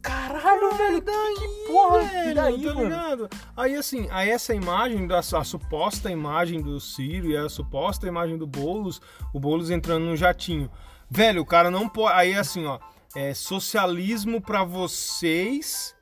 [0.00, 3.28] Caralho, velho, que, que porra, e daí, tá ligado?
[3.56, 8.38] Aí assim, aí essa imagem, da, a suposta imagem do Ciro e a suposta imagem
[8.38, 9.00] do Boulos,
[9.34, 10.70] o Boulos entrando no jatinho.
[11.10, 12.14] Velho, o cara não pode.
[12.14, 12.78] Aí assim, ó,
[13.14, 15.94] é socialismo pra vocês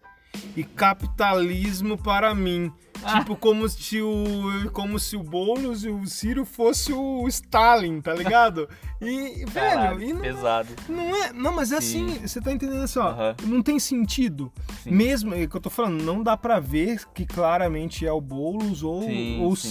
[0.57, 2.73] e capitalismo para mim.
[3.03, 3.19] Ah.
[3.21, 4.71] Tipo, como se o.
[4.73, 8.69] Como se o Boulos e o Ciro fosse o Stalin, tá ligado?
[9.01, 10.69] E, velho, Caralho, e não, pesado.
[10.89, 11.33] não é.
[11.33, 12.07] Não, mas é Sim.
[12.07, 13.09] assim, você tá entendendo assim, ó.
[13.09, 13.37] Aham.
[13.45, 14.51] Não tem sentido.
[14.83, 14.91] Sim.
[14.91, 18.83] Mesmo, é que eu tô falando, não dá pra ver que claramente é o Boulos
[18.83, 19.69] ou, Sim, ou o sim.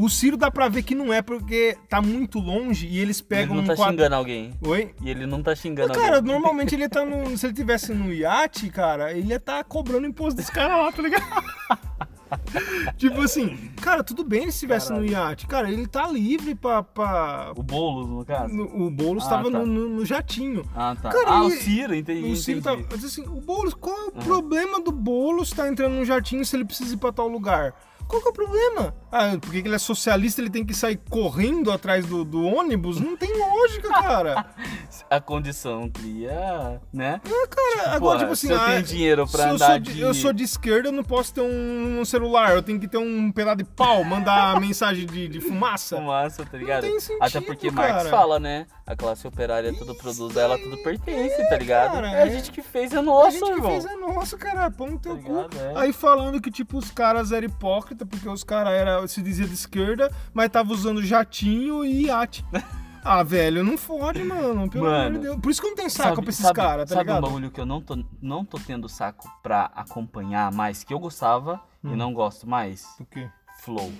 [0.00, 3.26] O Ciro dá pra ver que não é porque tá muito longe e eles Ele
[3.28, 4.54] pegam não um tá quadro- xingando alguém.
[4.64, 4.94] Oi?
[5.02, 6.32] E ele não tá xingando Cara, alguém.
[6.32, 7.36] normalmente ele tá no.
[7.36, 11.02] Se ele tivesse no iate, cara, ele ia estar cobrando imposto dos caras lá, tá
[11.02, 11.24] ligado?
[12.96, 15.46] tipo assim, cara, tudo bem ele estivesse no iate.
[15.46, 16.82] Cara, ele tá livre pra.
[16.82, 17.52] pra...
[17.56, 18.54] O Boulos, no caso?
[18.54, 19.58] no- o Boulos Ah, tava tá.
[19.58, 20.64] no, no- no jatinho.
[20.76, 21.08] Ah, tá.
[21.10, 22.30] Cara, ah, o e- Ciro, entendi.
[22.30, 22.74] O Ciro tá.
[22.74, 22.88] entendi.
[22.92, 24.22] mas assim, o Boulos, qual é o Aham.
[24.24, 27.74] problema do Boulos tá entrando no jatinho se ele precisa ir pra tal lugar?
[28.08, 28.94] Qual que é o problema?
[29.12, 32.98] Ah, porque ele é socialista, ele tem que sair correndo atrás do, do ônibus?
[32.98, 34.46] Não tem lógica, cara.
[35.10, 37.20] A condição cria, né?
[37.24, 39.78] É, cara, agora, Porra, tipo assim, se eu ah, tenho dinheiro pra eu andar sou
[39.78, 42.98] de, eu sou de esquerda, eu não posso ter um, celular, eu tenho que ter
[42.98, 45.96] um pedaço de pau, mandar mensagem de, de fumaça.
[45.96, 46.82] fumaça, tá ligado?
[46.82, 48.10] tem sentido, Até porque Marx cara.
[48.10, 48.66] fala, né?
[48.86, 51.92] A classe operária tudo produz, a ela tudo pertence, tá ligado?
[51.92, 52.30] cara, é a é.
[52.30, 53.70] gente que fez, é A nosso, gente que irmão.
[53.70, 55.28] fez é nosso, cara, pão no Tá teu cu.
[55.28, 55.58] ligado?
[55.58, 55.72] É.
[55.76, 59.46] Aí falando que, tipo, os caras eram hipócritas hipócrita, porque os caras era se dizia
[59.46, 62.44] de esquerda, mas tava usando jatinho e iate.
[63.10, 64.68] Ah, velho, não fode, mano.
[64.68, 65.36] Pelo amor de Deus.
[65.40, 67.24] Por isso que eu não tenho saco Sabe- pra esses sabe- caras, tá sabe ligado?
[67.24, 70.98] um bagulho que eu não tô, não tô tendo saco pra acompanhar mais, que eu
[70.98, 71.94] gostava Hum.
[71.94, 72.84] e não gosto mais?
[73.00, 73.26] O quê?
[73.60, 73.90] Flow.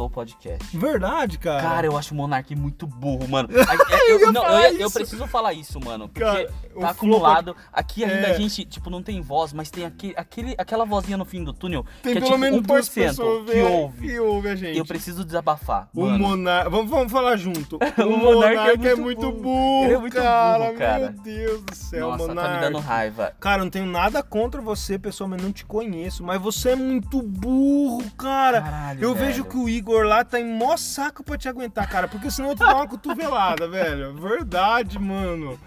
[0.00, 0.74] Flow Podcast.
[0.76, 1.60] Verdade, cara.
[1.62, 3.48] Cara, eu acho o Monark muito burro, mano.
[3.90, 6.08] É- eu, ia não, eu, eu preciso falar isso, mano.
[6.08, 7.56] Porque Cara, tá Flow acumulado.
[7.72, 8.30] Aqui ainda É.
[8.30, 11.52] a gente, tipo, não tem voz, mas tem aquele, aquele, aquela vozinha no fim do
[11.52, 14.08] túnel Tem que é pelo tipo menos duas 1% pessoas que ouve.
[14.08, 14.78] que ouve a gente.
[14.78, 15.88] Eu preciso desabafar.
[15.94, 16.06] O.
[16.06, 16.70] Monarca.
[16.70, 17.78] Vamos, vamos falar junto.
[18.00, 19.84] O, O Monarca é é muito muito burro.
[19.84, 20.64] Ele é muito cara.
[20.66, 21.10] burro, cara.
[21.10, 22.48] Meu Deus do céu, Nossa, Monarca.
[22.50, 23.32] tá me dando raiva.
[23.40, 27.20] Cara, eu não tenho nada contra você, pessoalmente, não te conheço, mas você é muito
[27.22, 28.62] burro, cara.
[28.62, 29.26] Caralho, eu velho.
[29.26, 32.50] vejo que o Igor lá tá em mó saco pra te aguentar, cara, porque senão
[32.50, 34.14] eu te dou uma cotovelada, velho.
[34.14, 35.58] Verdade, mano.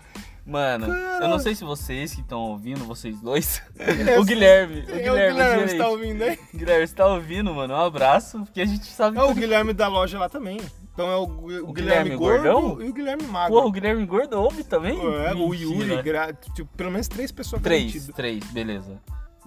[0.46, 1.24] Mano, Cara.
[1.24, 3.62] eu não sei se vocês que estão ouvindo, vocês dois.
[3.80, 6.40] É, o Guilherme, o É Guilherme, o Guilherme, você tá ouvindo aí?
[6.54, 7.74] Guilherme, você tá ouvindo, mano?
[7.74, 9.34] Um abraço, porque a gente sabe É o.
[9.34, 10.60] Guilherme da loja lá também.
[10.94, 12.82] Então é o, o O Guilherme, Guilherme Gordo Gordão?
[12.86, 13.54] e o Guilherme Magro.
[13.56, 15.00] Porra, o Guilherme Gordo ouve também?
[15.26, 15.54] É, o.
[15.54, 18.16] Yuri, gra- tipo, pelo menos três pessoas Três, garantidas.
[18.16, 19.00] três, beleza.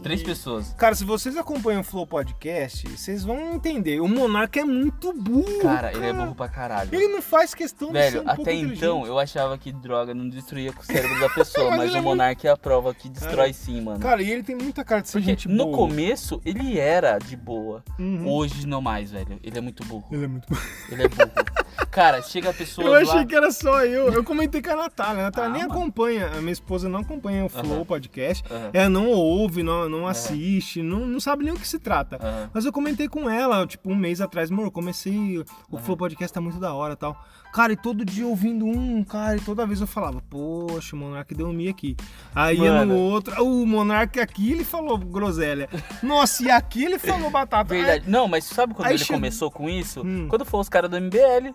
[0.02, 0.74] Três E- pessoas.
[0.76, 4.00] Cara, se vocês acompanham o Flow Podcast, vocês vão entender.
[4.00, 5.58] O Monarca é muito burro.
[5.60, 6.22] Cara, ele é cara.
[6.24, 6.94] burro pra caralho.
[6.94, 10.28] Ele não faz questão de ser Velho, um até então eu achava que droga não
[10.28, 13.52] destruía o cérebro da pessoa, Mas mas o Monark é a prova que destrói Cara,
[13.54, 14.00] sim, mano.
[14.00, 15.76] Cara, e ele tem muita cara de ser Porque gente no boa.
[15.76, 17.82] começo ele era de boa.
[17.98, 18.28] Uhum.
[18.28, 19.38] Hoje não mais, velho.
[19.42, 20.06] Ele é muito burro.
[20.12, 20.62] Ele é muito burro.
[20.90, 21.30] Ele é burro.
[21.90, 22.86] Cara, chega a pessoa.
[22.86, 24.12] Eu achei que era só eu.
[24.12, 25.22] Eu comentei com a Natália.
[25.22, 25.74] A Natália Ah, nem mano.
[25.74, 26.26] acompanha.
[26.36, 27.84] A minha esposa não acompanha o Flow Aham.
[27.84, 28.44] Podcast.
[28.50, 28.70] Aham.
[28.72, 32.16] Ela não ouve, não, não assiste, não, não sabe nem o que se trata.
[32.16, 32.50] Aham.
[32.52, 36.40] Mas eu comentei com ela, tipo, um mês atrás, amor, comecei, o Flow Podcast tá
[36.40, 37.16] muito da hora e tal.
[37.52, 41.34] Cara, e todo dia ouvindo um, cara, e toda vez eu falava, poxa, o Monark
[41.34, 41.96] deu um aqui.
[42.34, 45.68] Aí ia no outro, o Monark aqui ele falou groselha.
[46.02, 47.72] Nossa, e aqui ele falou batata.
[47.74, 48.04] Verdade.
[48.10, 50.02] Não, mas sabe quando Aí ele chegou- começou com isso?
[50.04, 50.26] Hum.
[50.28, 51.54] Quando foi os caras do MBL.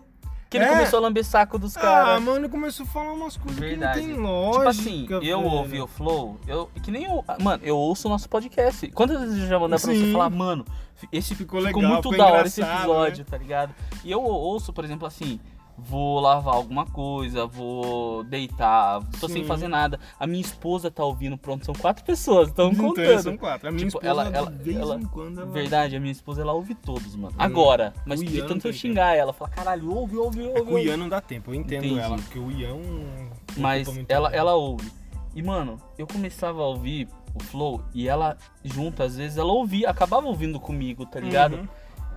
[0.52, 0.70] Que ele É?
[0.70, 2.22] começou a lamber saco dos Ah, caras.
[2.22, 4.02] mano, ele começou a falar umas coisas Verdade.
[4.02, 4.70] que não tem Tipo lógica.
[4.70, 5.44] assim, eu velho.
[5.44, 7.24] ouvi o Flow, eu, que nem eu.
[7.42, 8.88] Mano, eu ouço o nosso podcast.
[8.92, 10.66] Quantas vezes eu já mandei pra você falar, mano,
[11.10, 13.26] esse Ficou ficou, legal, muito da hora esse engraçado, episódio, né?
[13.32, 13.74] tá ligado?
[14.04, 15.40] E eu ouço, por exemplo, assim.
[15.84, 19.48] Vou lavar alguma coisa, vou deitar, tô sem Sim.
[19.48, 20.00] fazer nada.
[20.20, 23.22] A minha esposa tá ouvindo, pronto, são quatro pessoas, estão Então, contando.
[23.24, 23.68] São quatro.
[23.68, 25.52] A minha Tipo, esposa, ela- ela- de vez ela- em quando, ela...
[25.52, 27.34] Verdade, a minha esposa ela ouve todos, mano.
[27.38, 30.60] Agora, mas de tanto eu tem xingar ela, fala, caralho, ouve, ouve, ouve.
[30.60, 32.00] É o ouve." Ian não dá tempo, eu entendo Entendi.
[32.00, 32.76] ela, porque o Ian...
[32.76, 34.40] é Mas ela, tempo.
[34.40, 34.92] ela ouve.
[35.36, 39.90] E, mano, eu começava a ouvir o Flow e ela, junto, às vezes, ela ouvia,
[39.90, 41.56] acabava ouvindo comigo, tá ligado?
[41.56, 41.68] Uhum.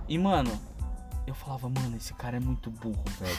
[0.07, 0.51] E, mano,
[1.27, 3.35] eu falava, mano, esse cara é muito burro, velho.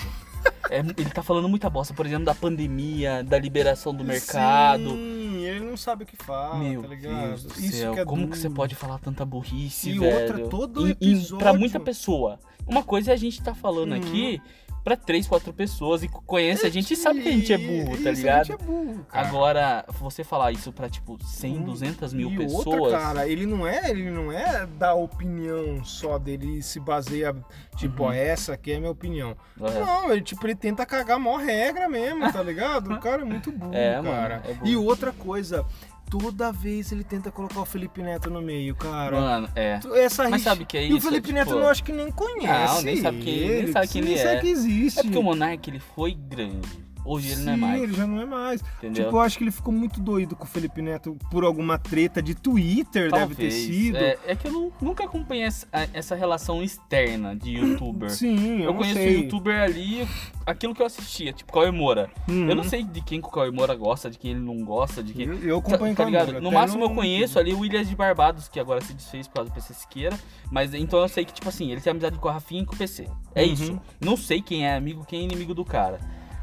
[0.69, 4.91] É, ele tá falando muita bosta, por exemplo, da pandemia, da liberação do mercado.
[4.91, 7.29] Sim, ele não sabe o que fala, Meu tá ligado?
[7.29, 8.33] Deus do Isso céu, que é como duro.
[8.33, 10.21] que você pode falar tanta burrice, E velho?
[10.21, 12.41] outra, todo episódio- pra muita pessoa.
[12.67, 13.99] Uma coisa é a gente tá falando Uhum.
[13.99, 14.43] aqui
[14.87, 17.91] pra três, quatro pessoas e conhece a gente e sabe que a gente é burro,
[17.91, 18.47] tá Isso, A ligado?
[18.47, 19.27] gente é burro, cara.
[19.27, 22.67] Agora, você falar isso pra, tipo, 100, 200 mil e pessoas...
[22.69, 27.35] outra, cara, ele não é, ele não é da opinião só dele, ele se baseia,
[27.77, 28.11] tipo, Uhum.
[28.11, 29.37] ó, essa aqui é a minha opinião.
[29.61, 29.81] É.
[29.81, 32.93] Não, ele, tipo, ele tenta cagar a maior regra mesmo, tá ligado?
[32.95, 34.43] O cara é muito burro, É, mano, cara.
[34.47, 34.69] é burro.
[34.69, 35.65] E outra coisa,
[36.11, 39.19] toda vez ele tenta colocar o Felipe Neto no meio, cara.
[39.21, 39.81] Mano, é.
[39.97, 41.07] Essa Mas rixa- sabe o que é E o isso?
[41.09, 42.75] Felipe Tipo, Neto eu acho que nem conhece.
[42.75, 44.41] Não, nem sabe quem- nem sabe nem ele sabe é.
[44.41, 45.01] que existe.
[45.01, 46.86] É porque o Monark, ele foi grande.
[47.07, 48.63] Hoje ele não é Sim, mais, ele já não é mais.
[48.79, 49.05] entendeu?
[49.05, 52.21] Tipo, eu acho que ele ficou muito doido com o Felipe Neto por alguma treta
[52.21, 53.55] de Twitter, deve ter Talvez.
[53.55, 53.97] sido.
[53.97, 58.11] É, é que eu nu- nunca acompanhei essa, essa relação externa de youtuber.
[58.11, 59.17] Sim, eu, Eu não conheço sei.
[59.17, 60.09] o youtuber ali,
[60.45, 62.11] aquilo que eu assistia, tipo Cauê Moura.
[62.29, 62.49] Uhum.
[62.49, 65.03] Eu não sei de quem que o Cauê Moura gosta, de quem ele não gosta,
[65.03, 65.27] de quem.
[65.27, 66.27] Eu, eu Tá, acompanho tá a ligado?
[66.27, 69.35] Moura, No máximo eu conheço ali o Williams de Barbados, que agora se desfez por
[69.37, 70.19] causa do PC Siqueira.
[70.51, 72.75] Mas então eu sei que, tipo assim, ele tem amizade com a Rafinha e com
[72.75, 73.07] o PC.
[73.35, 73.53] É Uhum.
[73.53, 73.81] isso.
[74.01, 75.99] Não sei quem é amigo, quem é inimigo do cara.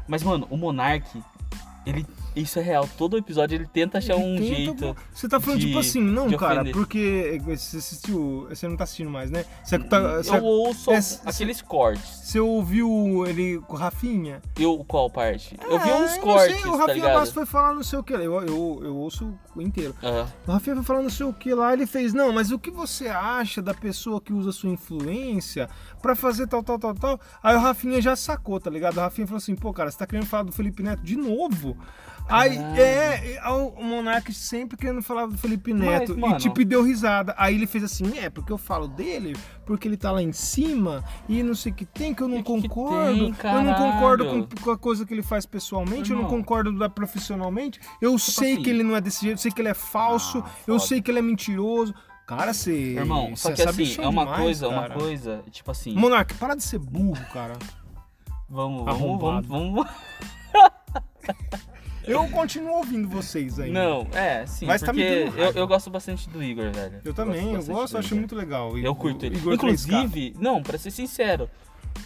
[0.06, 1.06] Mas, mano, o Monark,
[1.86, 2.06] ele.
[2.34, 2.88] Isso é real.
[2.98, 4.96] Todo episódio ele tenta achar um Tenta- jeito.
[5.14, 6.72] Você tá falando de- tipo assim, não, cara, ofender.
[6.72, 8.46] porque você assistiu.
[8.48, 9.44] Você não tá assistindo mais, né?
[9.62, 12.04] Você, tá, você, Eu ouço é- aqueles cortes.
[12.24, 14.42] você ouviu ele com o Rafinha?
[14.58, 15.56] Eu, qual parte?
[15.68, 17.08] Eu vi É, uns cortes, sei, o tá Rafinha?
[17.08, 18.12] Bastos foi falar não sei o que.
[18.12, 19.94] Eu, eu, eu ouço o inteiro.
[20.02, 20.26] Aham.
[20.46, 22.70] O Rafinha foi falar não sei o que lá, ele fez, não, mas o que
[22.70, 25.68] você acha da pessoa que usa sua influência
[26.02, 27.20] pra fazer tal, tal, tal, tal?
[27.42, 28.96] Aí o Rafinha já sacou, tá ligado?
[28.96, 31.76] O Rafinha falou assim, pô, cara, você tá querendo falar do Felipe Neto de novo?
[32.26, 32.80] Aí, Caralho.
[32.80, 36.16] é, é, o Monark sempre querendo falar do Felipe Neto.
[36.18, 37.34] mano- E tipo, deu risada.
[37.36, 41.04] Aí ele fez assim, é, porque eu falo dele, porque ele tá lá em cima
[41.28, 43.32] e não sei o que tem, que eu não Que que concordo.
[43.34, 46.72] tem, eu não concordo com, com a coisa que ele faz pessoalmente, eu não concordo
[46.78, 47.78] da profissionalmente.
[48.00, 50.42] Eu sei assim- que ele não é desse jeito, eu sei que ele é falso,
[50.46, 51.94] Ah, eu sei que ele é mentiroso.
[52.26, 52.72] Cara, você.
[52.94, 54.94] Irmão, só que assim, é uma demais, coisa, uma cara.
[54.94, 57.52] coisa, tipo assim, Monark, para de ser burro, cara.
[58.48, 59.46] vamos, vamos, Arrombado.
[59.46, 59.90] vamos, vamos.
[62.06, 63.70] Eu continuo ouvindo vocês aí.
[63.70, 67.00] Não, é, sim, Mas tá me dando eu, eu gosto bastante do Igor, velho.
[67.04, 68.76] Eu também, eu gosto, acho muito legal.
[68.78, 69.36] Eu curto ele.
[69.36, 69.56] Igor 3K.
[69.56, 71.48] Inclusive, não, pra ser sincero,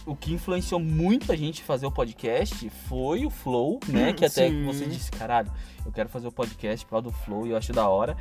[0.05, 4.13] o que influenciou muito a gente fazer o podcast foi o Flow, né?
[4.13, 4.63] Que até sim.
[4.65, 5.51] você disse, caralho,
[5.85, 8.15] eu quero fazer o podcast por causa do Flow e eu acho da hora.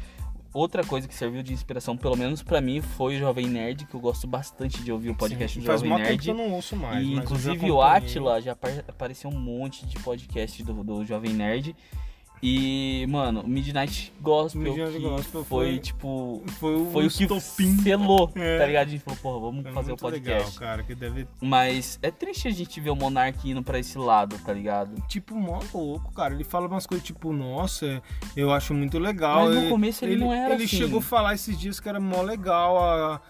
[0.59, 3.95] Outra coisa que serviu de inspiração, pelo menos pra mim, foi o Jovem Nerd, que
[3.95, 6.19] eu gosto bastante de ouvir o podcast Sim, do Jovem Nerd.
[6.25, 7.07] que eu não ouço mais.
[7.07, 7.81] E inclusive o.
[7.81, 11.77] Atila já apar- apareceu um monte de podcast do, do Jovem Nerd.
[12.43, 17.77] E, mano, Midnight Gospel, Midnight Gospel foi, foi- tipo, Foi o, foi o que estopim.
[17.79, 18.59] selou, É.
[18.59, 18.87] tá ligado?
[18.87, 20.59] A gente falou, porra, vamos Foi fazer o podcast.
[20.59, 23.99] legal, cara, que deve Mas é triste a gente ver o Monark indo pra esse
[23.99, 25.01] lado, tá ligado?
[25.09, 26.35] tipo, mó louco, cara.
[26.35, 28.03] Ele fala umas coisas tipo, nossa,
[28.37, 29.47] eu acho muito legal.
[29.47, 30.77] Mas no começo ele não era Ele assim.
[30.77, 33.21] chegou a falar esses dias que era mó legal a,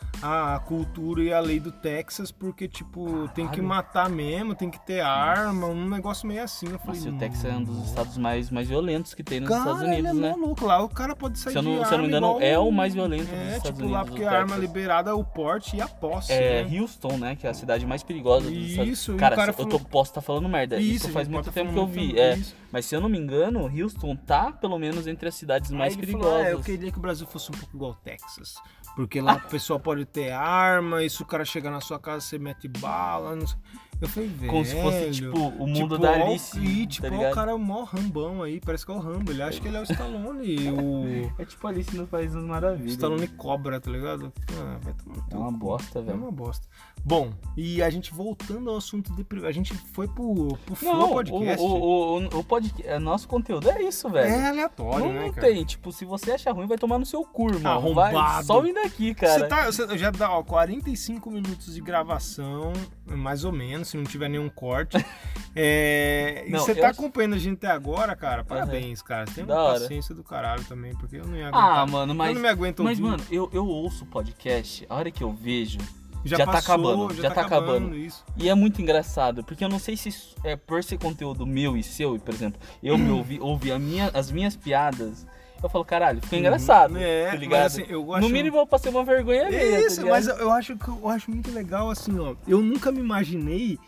[0.55, 3.63] a cultura e a lei do Texas, porque, tipo, tem que Caralho.
[3.69, 6.67] matar mesmo, tem que ter arma, um negócio meio assim.
[6.71, 9.49] Eu falei, Nossa, o Texas é um dos estados mais, mais violentos que tem nos
[9.49, 10.31] cara, Estados ele Unidos, é né?
[10.37, 10.65] mó louco.
[10.67, 12.59] Lá o cara pode sair Se eu não- de se eu não me engano, é
[12.59, 15.25] o mais violento dos É, Estados tipo, lá Unidos, porque a arma liberada é o
[15.25, 16.79] porte e a posse, É né?
[16.81, 17.37] Houston, né?
[17.37, 19.81] Que é a cidade mais perigosa dos Estados Isso, o Cara, cara eu tô, falou-
[19.81, 20.79] posso estar falando merda.
[20.81, 22.19] Isso, a faz muito pode tempo tá que eu vi.
[22.19, 22.55] É, isso.
[22.73, 26.03] mas se eu não me engano, Houston tá pelo menos entre as cidades mais ele
[26.07, 26.31] perigosas.
[26.33, 28.55] Falou, ah, eu queria que o Brasil fosse um pouco igual Texas.
[28.97, 32.21] Porque lá o pessoal pode ter arma, e se o cara chegar na sua casa,
[32.25, 33.37] você mete bala.
[33.37, 33.57] Não sei.
[34.01, 34.53] Eu falei, velho.
[34.53, 37.51] Como se fosse, tipo, o mundo tipo, da Alice, E, tipo, tá ó, o cara
[37.51, 39.33] é o mó rambão aí, parece que é o Rambo.
[39.33, 40.57] Ele acha que ele é o Stallone.
[40.71, 42.93] o É tipo Alice no País das Maravilhas.
[42.93, 44.33] Stallone cobra, tá ligado?
[44.53, 46.19] Ah, vai tomar no É uma bosta, É velho.
[46.19, 46.67] uma bosta.
[47.05, 49.25] Bom, e a gente voltando ao assunto de.
[49.47, 51.65] A gente foi pro, pro Não, o, Podcast.
[51.65, 54.29] o, o, o podcast, é, nosso conteúdo é isso, velho.
[54.29, 57.23] é aleatório, não, né, não tem, tipo, se você achar ruim, vai tomar no seu
[57.25, 57.95] cu, irmão.
[57.95, 58.47] Vai, Arrombado.
[58.47, 59.41] só vindo aqui, cara.
[59.41, 62.73] Você tá, você já dá ó, 45 minutos de gravação,
[63.07, 64.97] mais ou menos, se não tiver nenhum corte.
[65.61, 68.45] É, e Não, você eu tá acompanhando a gente até agora, cara?
[68.45, 69.27] Parabéns, cara.
[69.27, 69.81] Você tem uma Da hora.
[69.81, 71.89] paciência do caralho também, porque eu não ia Ah, aguentar.
[71.89, 72.35] mano, eu mas.
[72.35, 73.11] não me aguento Mas, ouvir.
[73.11, 75.79] mano, eu, eu ouço podcast, a hora que eu vejo.
[76.25, 77.97] já, já tá passou, acabando, já, já tá, tá acabando, acabando.
[77.97, 78.25] isso.
[78.37, 80.15] E é muito engraçado, porque eu não sei se
[80.45, 84.11] é por ser conteúdo meu e seu, e, por exemplo, eu me ouvi, ouvi minha,
[84.15, 85.27] as minhas piadas,
[85.67, 86.97] eu falo, caralho, ficou engraçado.
[86.99, 87.61] É, tá ligado?
[87.63, 88.23] mas assim, eu gosto...
[88.23, 90.11] No mínimo eu passei uma vergonha alheia, tá Isso, ligado?
[90.11, 92.35] mas eu, acho que eu acho muito legal, assim, ó.
[92.47, 93.79] Eu nunca me imaginei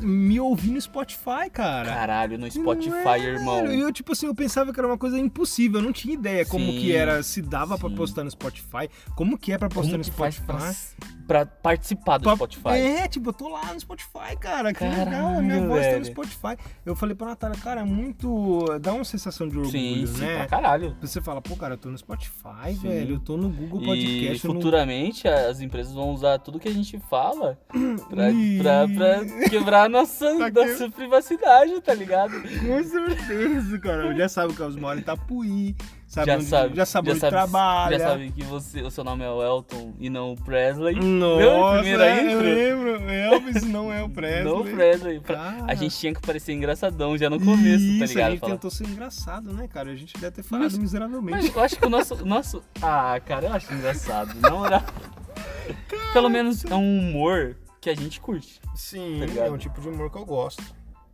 [0.00, 1.88] me ouvir no Spotify, cara.
[1.88, 3.66] Caralho, no Spotify, é, irmão.
[3.66, 5.80] E eu, tipo assim, eu pensava que era uma coisa impossível.
[5.80, 7.94] Eu não tinha ideia como Sim, que era, se dava pra sim.
[7.94, 10.96] postar no Spotify, como que é pra postar Como no que faz Spotify.
[11.30, 12.68] Pra, participar do Pra- Spotify?
[12.70, 14.74] É, tipo, eu tô lá no Spotify, cara.
[14.74, 16.04] Que legal, Caralho, minha voz tá no.
[16.04, 16.56] Spotify.
[16.84, 18.64] Eu falei pra Natália, cara, é muito.
[18.80, 20.38] dá uma sensação de orgulho, sim, sim, né?
[20.38, 20.96] pra caralho.
[21.00, 22.88] Você fala, pô, cara, eu tô no Spotify, Sim.
[22.88, 23.14] velho.
[23.14, 24.44] Eu tô no Google E Podcast.
[24.46, 27.56] eu no- futuramente as empresas vão usar tudo que a gente fala
[28.10, 28.58] pra, Ih.
[28.58, 32.32] pra, pra quebrar a nossa, Tá nossa privacidade, tá ligado?
[32.42, 34.14] Com certeza, cara.
[34.16, 35.76] Já sabe que os mora em Itapuí,
[36.10, 37.98] sabe já onde, sabe, já sabe onde trabalha.
[37.98, 40.96] Já sabe que você, o seu nome é o Elton e não o Presley.
[40.96, 43.10] Nossa, a é, eu lembro.
[43.10, 44.44] Elvis não é o Presley.
[44.44, 45.22] Não o Presley.
[45.68, 48.30] A gente tinha que parecer engraçadão já no começo, Isso, tá a ligado?
[48.32, 49.90] gente Falar, tentou ser engraçado, né, cara?
[49.90, 51.36] A gente deve ter falado Mas- miseravelmente.
[51.46, 52.62] Mas eu acho que o nosso, nosso.
[52.82, 54.34] Ah, cara, eu acho engraçado.
[54.40, 54.82] Na moral.
[56.12, 58.60] Pelo menos é um humor que a gente curte.
[58.74, 60.62] Sim, tá é um tipo de humor que eu gosto.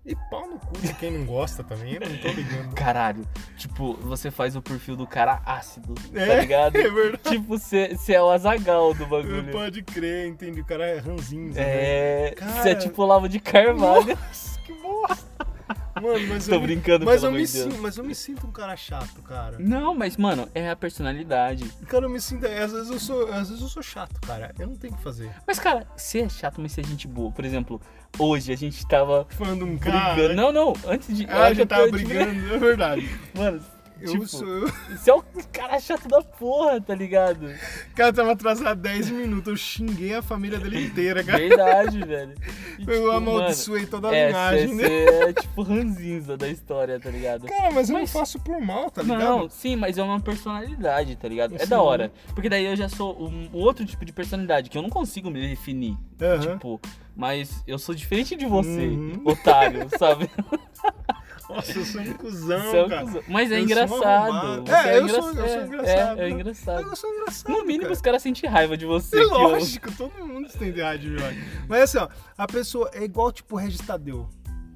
[0.07, 2.73] E pau no cu de quem não gosta também, eu não tô ligando.
[2.77, 3.27] Caralho,
[3.57, 6.77] tipo, você faz o perfil do cara ácido, tá É, ligado?
[6.79, 7.29] é verdade.
[7.37, 9.51] Tipo, você é o azagal do bagulho.
[9.51, 10.61] Pode crer, entendi.
[10.61, 11.53] O cara é ranzinho.
[11.57, 12.35] É.
[12.37, 12.53] Cara.
[12.53, 14.17] Você é tipo lava de carvalho.
[14.29, 15.46] Nossa, que bosta.
[16.01, 18.77] Mano, mas Tô eu, brincando, mas eu me sinto, mas eu me sinto um cara
[18.77, 19.57] chato, cara.
[19.59, 21.65] Não, mas, mano, é a personalidade.
[21.87, 24.55] Cara, eu me sinto, às vezes eu sou, às vezes eu sou chato, cara.
[24.59, 25.31] Eu não tenho o que fazer.
[25.47, 27.33] Mas, cara, você é chato, mas você é gente boa.
[27.33, 27.81] Por exemplo,
[28.19, 29.97] hoje a gente tava Falando um brigando.
[29.99, 30.35] cara.
[30.35, 31.25] Não, não, antes de.
[31.31, 33.11] Ah, tô- tava te- brigando, é verdade.
[33.35, 33.61] Mano,
[34.01, 34.69] Eu tipo, sou.
[34.91, 35.23] Você é o
[35.53, 37.51] cara chato da porra, tá ligado?
[37.95, 41.39] Cara tava atrasado 10 minutos, eu xinguei a família dele inteira, cara.
[41.39, 42.35] Verdade, velho.
[42.79, 44.85] E, Eu tipo, amaldiçoei toda a É, linhagem, né?
[44.87, 47.47] é tipo ranzinza da história, tá ligado?
[47.47, 49.19] Cara, mas eu Mas- não faço por mal, tá ligado?
[49.21, 51.57] Não, sim, mas é uma personalidade, tá ligado?
[51.59, 52.13] É da hora.
[52.35, 55.41] Porque daí eu já sou um outro tipo de personalidade, que eu não consigo me
[55.49, 55.97] definir.
[56.43, 56.79] Tipo,
[57.17, 59.23] mas eu sou diferente de você, Uhum.
[59.25, 60.29] otário, sabe?
[61.49, 63.03] Nossa, eu sou um cuzão, Você é cara.
[63.05, 63.23] cuzão.
[63.29, 64.05] Mas é Eu sou engraçado.
[64.05, 64.63] arrombado.
[64.67, 66.31] você É, eu engra- sou- eu sou é, engraçado, É, é né?
[66.31, 66.81] engraçado.
[66.89, 67.53] Eu sou engraçado.
[67.53, 67.93] No mínimo, cara.
[67.93, 69.17] os caras sentem raiva de você.
[69.17, 71.21] É que eu- lógico, todo mundo tem raiva de mim.
[71.69, 74.29] Mas assim, ó, a pessoa é igual tipo o Regis Tadeu.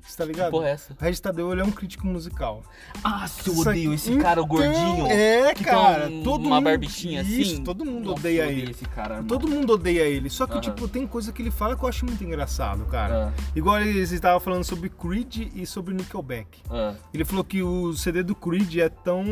[0.06, 0.46] Você tá ligado?
[0.46, 0.92] Que porra é essa?
[0.92, 2.62] O Regis Tadeu ele é um crítico musical.
[3.04, 5.06] Ah, eu Isso odeio esse cara, o Então, gordinho.
[5.06, 6.08] É, cara.
[6.08, 7.40] um- todo uma mundo, barbichinha assim.
[7.40, 8.70] Isso, todo mundo Nossa, odeia eu ele.
[8.70, 9.28] esse cara, mano.
[9.28, 10.30] Todo mundo odeia ele.
[10.30, 13.32] Só que, tipo, tem coisa que ele fala que eu acho muito engraçado, cara.
[13.36, 16.60] Ah, Igual eles estavam falando sobre Creed e sobre Nickelback.
[16.70, 19.22] ah, Ele falou que o CD do Creed é tão.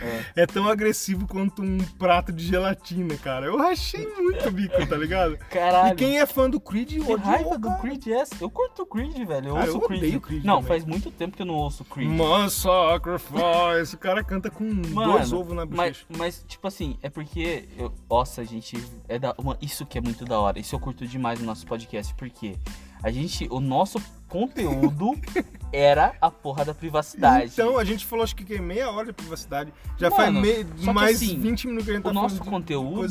[0.00, 0.22] ah.
[0.36, 3.46] é tão agressivo quanto um prato de gelatina, cara.
[3.46, 5.36] Eu achei muito bico, tá ligado?
[5.50, 5.92] Caralho.
[5.92, 7.70] E quem é fã do Creed Que raiva do.
[7.78, 8.34] Creed é essa?
[8.40, 9.48] Eu curto o Creed, velho.
[9.48, 10.20] Eu Cara, ouço eu o Creed.
[10.20, 10.68] Creed Não, também.
[10.68, 12.08] faz muito tempo que eu não ouço Creed.
[12.08, 13.94] Man sacrifice.
[13.94, 16.06] O cara canta com dois ovos na mas, bochecha.
[16.16, 17.68] mas, tipo assim, é porque.
[17.76, 18.76] Eu, nossa, gente.
[19.08, 20.58] É da, uma- isso que é muito da hora.
[20.58, 22.14] Isso eu curto demais no nosso podcast.
[22.14, 22.56] Porque
[23.02, 23.46] a gente.
[23.50, 25.12] O nosso conteúdo
[25.72, 27.50] era a porra da privacidade.
[27.52, 29.72] Então, a gente falou acho que é meia hora de privacidade.
[29.96, 33.08] Já Mano, faz mais assim, 20 minutos que a gente tá o nosso conteúdo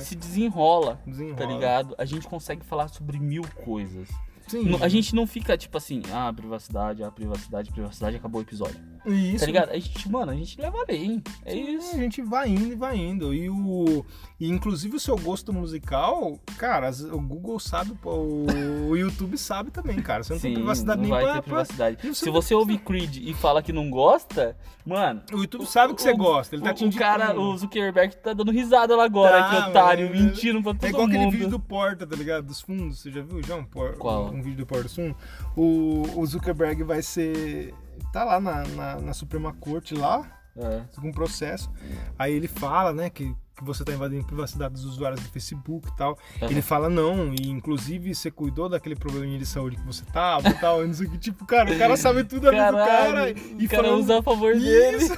[0.00, 1.36] se desenrola, Desenrola.
[1.36, 1.94] tá ligado?
[1.98, 4.08] A gente consegue falar sobre mil coisas.
[4.50, 4.76] Sim.
[4.82, 8.80] A gente não fica tipo assim, ah, privacidade, ah, privacidade, privacidade, acabou o episódio.
[9.06, 9.40] Isso.
[9.40, 9.70] Tá ligado?
[9.70, 11.22] A gente, mano, a gente leva além.
[11.44, 11.94] É Sim, isso.
[11.94, 13.32] A gente vai indo e vai indo.
[13.34, 14.04] E o.
[14.38, 18.46] E inclusive o seu gosto musical, cara, o Google sabe, o,
[18.88, 20.22] o YouTube sabe também, cara.
[20.22, 21.96] Você não tem Sim, privacidade não nem vai pra, ter privacidade.
[22.02, 25.22] Você Se você ouvir Creed e fala que não gosta, mano.
[25.32, 28.16] O YouTube sabe que você o- gosta, ele tá o, te o cara, o Zuckerberg
[28.16, 30.24] tá dando risada lá agora, Tá, que otário, velho.
[30.24, 31.32] mentindo pra todo É igual aquele mundo.
[31.32, 32.46] vídeo do Porta, tá ligado?
[32.46, 32.98] Dos fundos.
[33.00, 33.96] Você já viu já um, por...
[33.98, 34.26] Qual?
[34.32, 35.16] um vídeo do Porta dos Fundos?
[35.56, 37.74] O, o Zuckerberg vai ser.
[38.12, 40.82] Tá lá na, na, na Suprema Corte lá, É.
[41.00, 41.70] com um processo.
[42.18, 45.88] Aí ele fala, né, que, que você tá invadindo a privacidade dos usuários do Facebook
[45.88, 46.18] e tal.
[46.42, 46.50] Aham.
[46.50, 50.54] Ele fala, não, e inclusive você cuidou daquele probleminha de saúde que você tava e
[50.54, 50.84] tal.
[50.86, 51.18] Não sei o que.
[51.18, 53.30] Tipo, cara, o cara sabe tudo vida do cara.
[53.30, 54.96] E o cara falando- usa a favor dele.
[54.96, 55.16] Isso!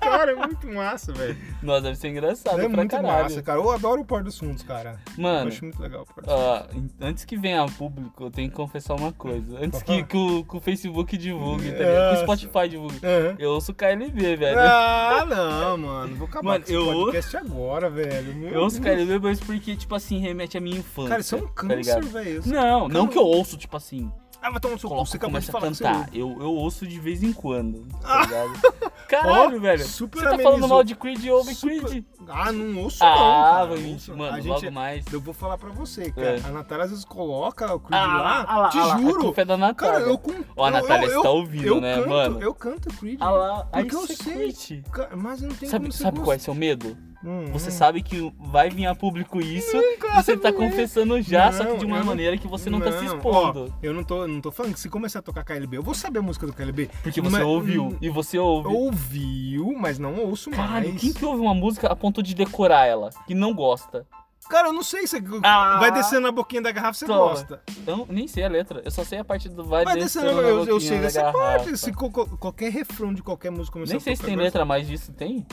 [0.00, 1.36] Cara, é muito massa, velho.
[1.62, 3.22] Nossa, deve ser engraçado É pra muito caralho.
[3.24, 3.58] massa, cara.
[3.58, 4.98] Eu adoro o Porta dos Fundos, cara.
[5.16, 6.92] Eu Mano, acho muito legal o Porta dos Fundos.
[7.00, 9.58] ó, antes que venha a público, eu tenho que confessar uma coisa.
[9.60, 11.78] Antes que, que o, que o Facebook divulgue, tá.
[11.78, 13.00] Que o Spotify divulgue.
[13.02, 13.36] Aham.
[13.38, 14.58] Eu ouço KLB, velho.
[14.60, 16.16] Ah, não, mano.
[16.16, 18.34] Vou acabar Mano, com esse eu- podcast agora, velho.
[18.34, 18.94] Meu Eu ouço Deus.
[18.96, 21.08] KLB, mas porque, tipo assim, remete à minha infância.
[21.10, 22.06] Cara, isso é um tá câncer, ligado?
[22.08, 22.42] velho.
[22.46, 24.12] Não, não que eu ouço, tipo assim,
[24.44, 25.06] Ah, vai tomar no seu cu.
[25.06, 25.98] Você acabou de a falar que você cantar.
[26.00, 26.18] ouve.
[26.20, 28.52] Eu, eu ouço de vez em quando, tá ligado?
[29.08, 29.84] Caralho, Ó, velho.
[29.86, 30.52] super Você tá amenizou.
[30.52, 32.04] falando mal de Creed e ouve Super- Creed.
[32.28, 33.92] Ah, não ouço Ah, não, mentir.
[33.92, 34.16] ouço.
[34.16, 35.04] Mano, a logo gente, mais.
[35.12, 36.38] Eu vou falar pra você, cara.
[36.38, 36.40] É.
[36.44, 38.44] A Natália às vezes coloca o Creed Ah, lá.
[38.48, 39.20] ah lá, te ah lá, a juro.
[39.20, 39.94] culpa é da Natália.
[40.00, 40.32] Cara, eu com.
[40.56, 42.42] Ó, a eu- Natália eu, está ouvindo, eu né, canto, mano?
[42.42, 43.18] Eu canto Creed.
[43.20, 44.82] Ah lá, aí Porque eu você sei.
[45.16, 46.96] Mas não tem Sabe, como você sabe qual é seu medo?
[47.24, 47.72] Hum, Você hum.
[47.72, 51.78] sabe que vai vir a público isso e você tá confessando já, só que Não,
[51.78, 53.72] de uma não- maneira que você não, tá se Não, expondo.
[53.72, 55.94] ó, eu não tô, não tô falando que se começar a tocar KLB, eu vou
[55.94, 56.90] saber a música do KLB.
[57.02, 57.96] Porque você Mas- ouviu.
[58.00, 58.68] E você ouve.
[58.68, 61.00] Ouviu, mas não ouço Caralho, mais.
[61.00, 63.10] quem que ouve uma música a ponto de decorar ela?
[63.26, 64.06] Que não gosta?
[64.50, 65.78] Cara, eu não sei se Ah.
[65.80, 67.18] vai descendo na boquinha da garrafa, você Toma.
[67.18, 67.62] gosta.
[67.86, 68.82] Eu não- nem sei a letra.
[68.84, 71.04] Eu só sei a parte do vai Vai descendo descendo, na eu, eu sei da
[71.04, 71.38] dessa garrafa.
[71.38, 71.78] parte.
[71.78, 75.46] Se qualquer refrão de qualquer música começar Nem sei se tem letra mais disso, tem?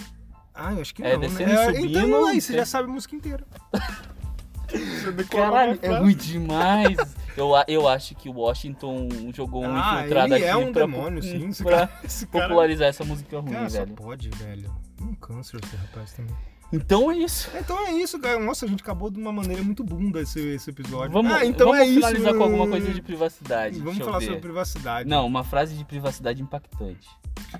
[0.64, 1.66] Ah, eu acho que É, não, descendo e né?
[1.66, 3.44] subindo, Então aí, você tem- já sabe a música inteira.
[4.70, 6.98] Você Caralho, é muito demais.
[7.36, 10.86] eu, eu acho que o Washington jogou um Ah, infiltrado ele aqui é um pra,
[10.86, 11.52] demônio, sim.
[11.64, 13.94] Pra cara, esse cara, popularizar essa música ruim, cara, só velho.
[13.96, 14.74] pode, velho.
[15.02, 16.36] Um câncer esse rapaz também.
[16.72, 17.50] Então é isso.
[17.60, 18.40] Então é isso, cara.
[18.40, 21.12] Nossa, a gente acabou de uma maneira muito bunda esse, esse episódio.
[21.12, 21.96] Vamos, ah, então vamos é isso.
[21.96, 23.80] finalizar com alguma coisa de privacidade.
[23.80, 24.26] Vamos falar ver.
[24.26, 25.10] sobre privacidade.
[25.10, 27.10] Não, uma frase de privacidade impactante.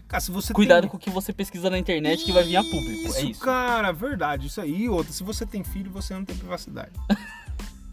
[0.08, 0.90] Cara, se você Cuidado tem...
[0.90, 3.16] com o que você pesquisa na internet que vai vir a público.
[3.16, 3.42] é isso.
[3.42, 4.48] cara, verdade.
[4.48, 4.84] Isso aí.
[4.84, 6.92] E outra, se você tem filho, você não tem privacidade.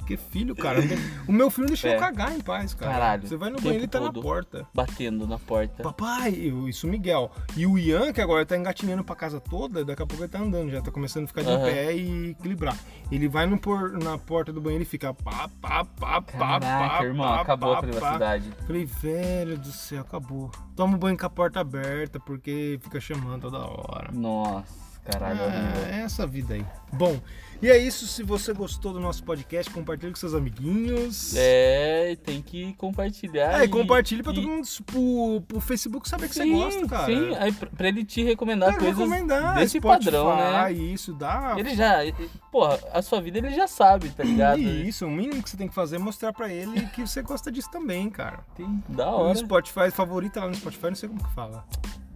[0.09, 0.81] Porque filho, cara,
[1.29, 1.97] o meu filho deixou É.
[1.97, 2.93] eu cagar em paz, cara.
[2.93, 4.67] Caralho, Você vai no banheiro e tá na porta.
[4.73, 5.83] Batendo na porta.
[5.83, 7.31] Papai, isso o Miguel.
[7.55, 10.39] E o Ian, que agora tá engatinhando pra casa toda, daqui a pouco ele tá
[10.39, 11.63] andando, já tá começando a ficar de Aham.
[11.63, 12.79] pé e equilibrar.
[13.13, 16.97] Ele vai no por, na porta do banheiro e fica pá, pá, pá, pá, Caraca,
[16.99, 18.49] pá, irmão, pá, acabou pá, a privacidade.
[18.49, 18.65] Pá.
[18.67, 20.51] Falei, velho do céu, acabou.
[20.75, 24.11] Toma banho com a porta aberta, porque fica chamando toda hora.
[24.11, 24.73] Nossa,
[25.11, 25.85] caralho, horrível.
[25.93, 26.65] É, essa vida aí.
[26.93, 27.21] Bom,
[27.61, 28.07] e é isso.
[28.07, 31.35] Se você gostou do nosso podcast, compartilhe com seus amiguinhos.
[31.37, 33.61] É, tem que compartilhar.
[33.61, 36.87] É, e compartilhe pra e- todo mundo, pro, pro Facebook saber que você Sim, gosta,
[36.87, 37.07] cara.
[37.07, 40.73] Sim, aí pra ele te recomendar É, coisas recomendar, desse Spotify, padrão, né?
[40.73, 41.55] Isso, dá.
[41.59, 41.97] Ele já,
[42.53, 44.59] porra, a sua vida ele já sabe, tá ligado?
[44.61, 47.51] Isso, o mínimo que você tem que fazer é mostrar pra ele que você gosta
[47.53, 48.41] disso também, cara.
[48.57, 49.35] Tem, da O hora.
[49.35, 51.65] Spotify favorita lá no Spotify, não sei como que fala.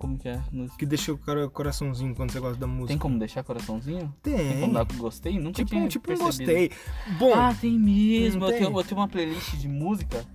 [0.02, 0.40] Como que é?
[0.52, 2.88] No- Que deixa o cara coraçãozinho quando você gosta da música.
[2.88, 4.12] Tem como deixar coraçãozinho?
[4.22, 4.60] Tem Tem.
[4.60, 5.38] como dar gostei?
[5.38, 6.52] Nunca Tipo, tinha um- tipo um percebido.
[6.52, 6.70] gostei.
[7.18, 8.44] Bom, Ah, tem mesmo.
[8.44, 8.76] Eu tenho, tem?
[8.76, 10.26] eu tenho uma playlist de música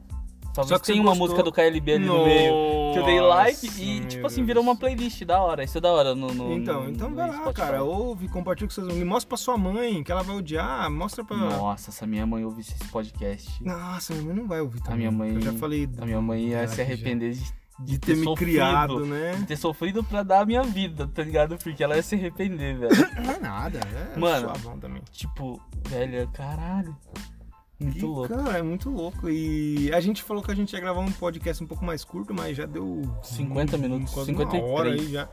[0.53, 1.27] Talvez Só que tenha uma gostou.
[1.27, 2.51] música do KLB ali no meio.
[2.91, 5.63] Que eu dei like Nossa, e, tipo assim, virou uma playlist da hora.
[5.63, 6.33] Isso é da hora no.
[6.33, 7.53] no Então, no- então no vai lá, Spotify.
[7.61, 7.83] cara.
[7.83, 9.07] Ouve, compartilha com seus amigos.
[9.07, 10.89] Mostra pra sua mãe, que ela vai odiar.
[10.89, 11.37] Mostra pra.
[11.37, 14.97] Nossa, se a minha mãe ouvisse esse podcast, Nossa, minha mãe não vai ouvir também.
[14.97, 15.87] minha mãe- Eu já falei.
[15.95, 16.95] a minha mãe ia dela se aqui já.
[16.95, 19.35] arrepender de, de ter me sofrido, criado, né?
[19.35, 21.57] De ter sofrido pra dar a minha vida, tá ligado?
[21.57, 22.95] Porque ela ia se arrepender, velho.
[23.23, 24.53] Não é nada, é Mano.
[25.11, 26.95] tipo, velho, caralho.
[27.79, 28.29] Muito E, louco.
[28.35, 29.29] Cara, é muito louco.
[29.29, 32.33] E a gente falou que a gente ia gravar um podcast um pouco mais curto,
[32.33, 34.63] mas já deu 50 minutos, quase 53.
[34.63, 35.29] uma hora aí já.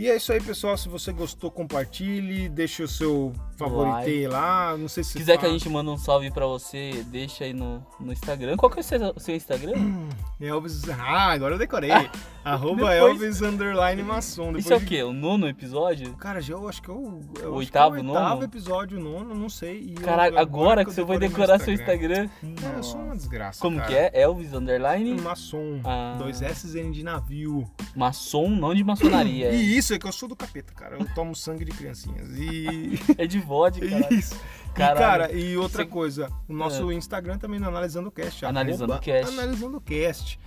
[0.00, 0.76] E é isso aí, pessoal.
[0.78, 4.76] Se você gostou, compartilhe, deixe o seu favoriteio lá.
[4.78, 7.52] Não sei se Se quiser que a gente mande um salve pra você, deixa aí
[7.52, 8.56] no, no Instagram.
[8.56, 9.74] Qual que é o seu, seu Instagram?
[10.40, 10.88] Elvis.
[10.90, 11.90] Ah, agora eu decorei.
[12.44, 14.46] Arroba Depois- Elvis underline maçom.
[14.52, 15.02] Depois Isso é o quê?
[15.02, 16.14] O nono episódio?
[16.14, 18.28] Cara, já eu acho que é o, eu O acho que é oitavo, o oitavo
[18.30, 18.44] nono?
[18.44, 19.80] episódio, nono, não sei.
[19.80, 22.28] E eu- Caralho, agora que eu você vai decorar seu Instagram.
[22.44, 23.60] É, eu sou uma desgraça.
[23.60, 23.88] Como cara.
[23.88, 24.10] que é?
[24.22, 25.20] Elvis Underline?
[25.20, 25.80] Maçom.
[25.84, 26.14] Ah.
[26.18, 27.68] Dois S N de navio.
[27.96, 29.50] Maçom, não de maçonaria.
[29.58, 30.96] E isso é que eu sou do capeta, cara.
[30.98, 32.28] Eu tomo sangue de criancinhas.
[32.38, 32.98] E.
[33.18, 34.14] É de vodka, cara.
[34.14, 34.34] Isso.
[34.34, 34.98] E, Caralho.
[34.98, 38.44] cara, e outra coisa, o nosso Instagram também no Analisando o Cast.
[38.46, 39.32] Analisando o Cast.
[39.32, 40.38] Analisando o Cast.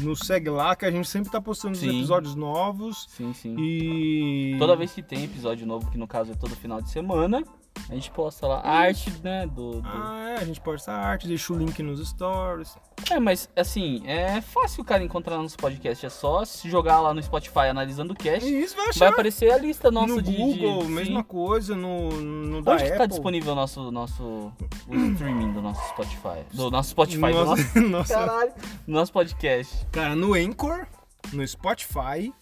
[0.00, 1.88] Nos segue lá que a gente sempre tá postando os Sim.
[1.88, 3.06] episódios novos.
[3.08, 3.56] Sim, sim.
[3.58, 4.56] E.
[4.58, 7.42] Toda vez que tem episódio novo, que no caso é todo final de semana,
[7.88, 9.80] a gente posta lá a arte, né, do...
[9.80, 12.76] do- Ah, é, a gente posta a arte, deixa o link nos stories.
[13.10, 16.04] É, mas assim, é fácil o cara encontrar nosso podcast.
[16.04, 18.98] É só se jogar lá no Spotify analisando o cast, isso vai achar.
[19.00, 20.36] vai aparecer a lista nossa no de...
[20.36, 21.26] Google, de, mesma sim.
[21.26, 23.08] coisa, no, no da Onde que tá Apple.
[23.08, 26.44] disponível o nosso, nosso o streaming do nosso Spotify?
[26.52, 27.62] Do nosso Spotify, do nosso...
[27.62, 28.14] Nossa, nossa.
[28.14, 28.52] Caralho,
[28.86, 29.86] do nosso podcast.
[29.92, 30.86] Cara, no Anchor,
[31.32, 32.32] no Spotify,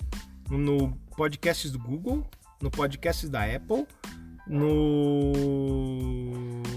[0.50, 2.24] no podcasts do Google,
[2.60, 3.86] no podcasts da Apple,
[4.46, 5.32] no.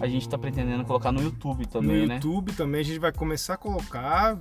[0.01, 2.15] A gente tá pretendendo colocar no YouTube no também, né?
[2.15, 2.81] YouTube também.
[2.81, 4.39] A gente vai começar a colocar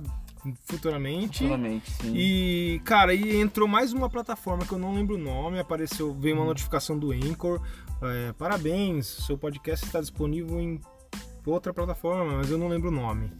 [0.63, 1.39] futuramente.
[1.39, 2.13] Futuramente, sim.
[2.15, 6.35] E, cara, aí entrou mais uma plataforma que eu não lembro o nome, apareceu, veio
[6.37, 7.61] uma notificação do Anchor.
[8.01, 10.79] É, parabéns, seu podcast está disponível em
[11.45, 13.31] outra plataforma, mas eu não lembro o nome.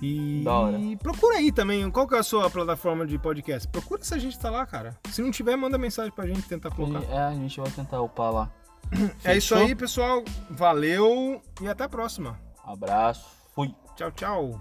[0.00, 0.78] E Da hora.
[1.02, 3.66] procura aí também, qual que é a sua plataforma de podcast?
[3.68, 4.96] Procura se a gente tá lá, cara.
[5.10, 7.02] Se não tiver, manda mensagem pra gente tentar colocar.
[7.10, 8.50] É, a gente vai tentar upar lá.
[9.24, 10.24] É isso aí, pessoal.
[10.50, 12.38] Valeu e até a próxima.
[12.64, 13.74] Abraço, fui.
[13.96, 14.60] Tchau, tchau.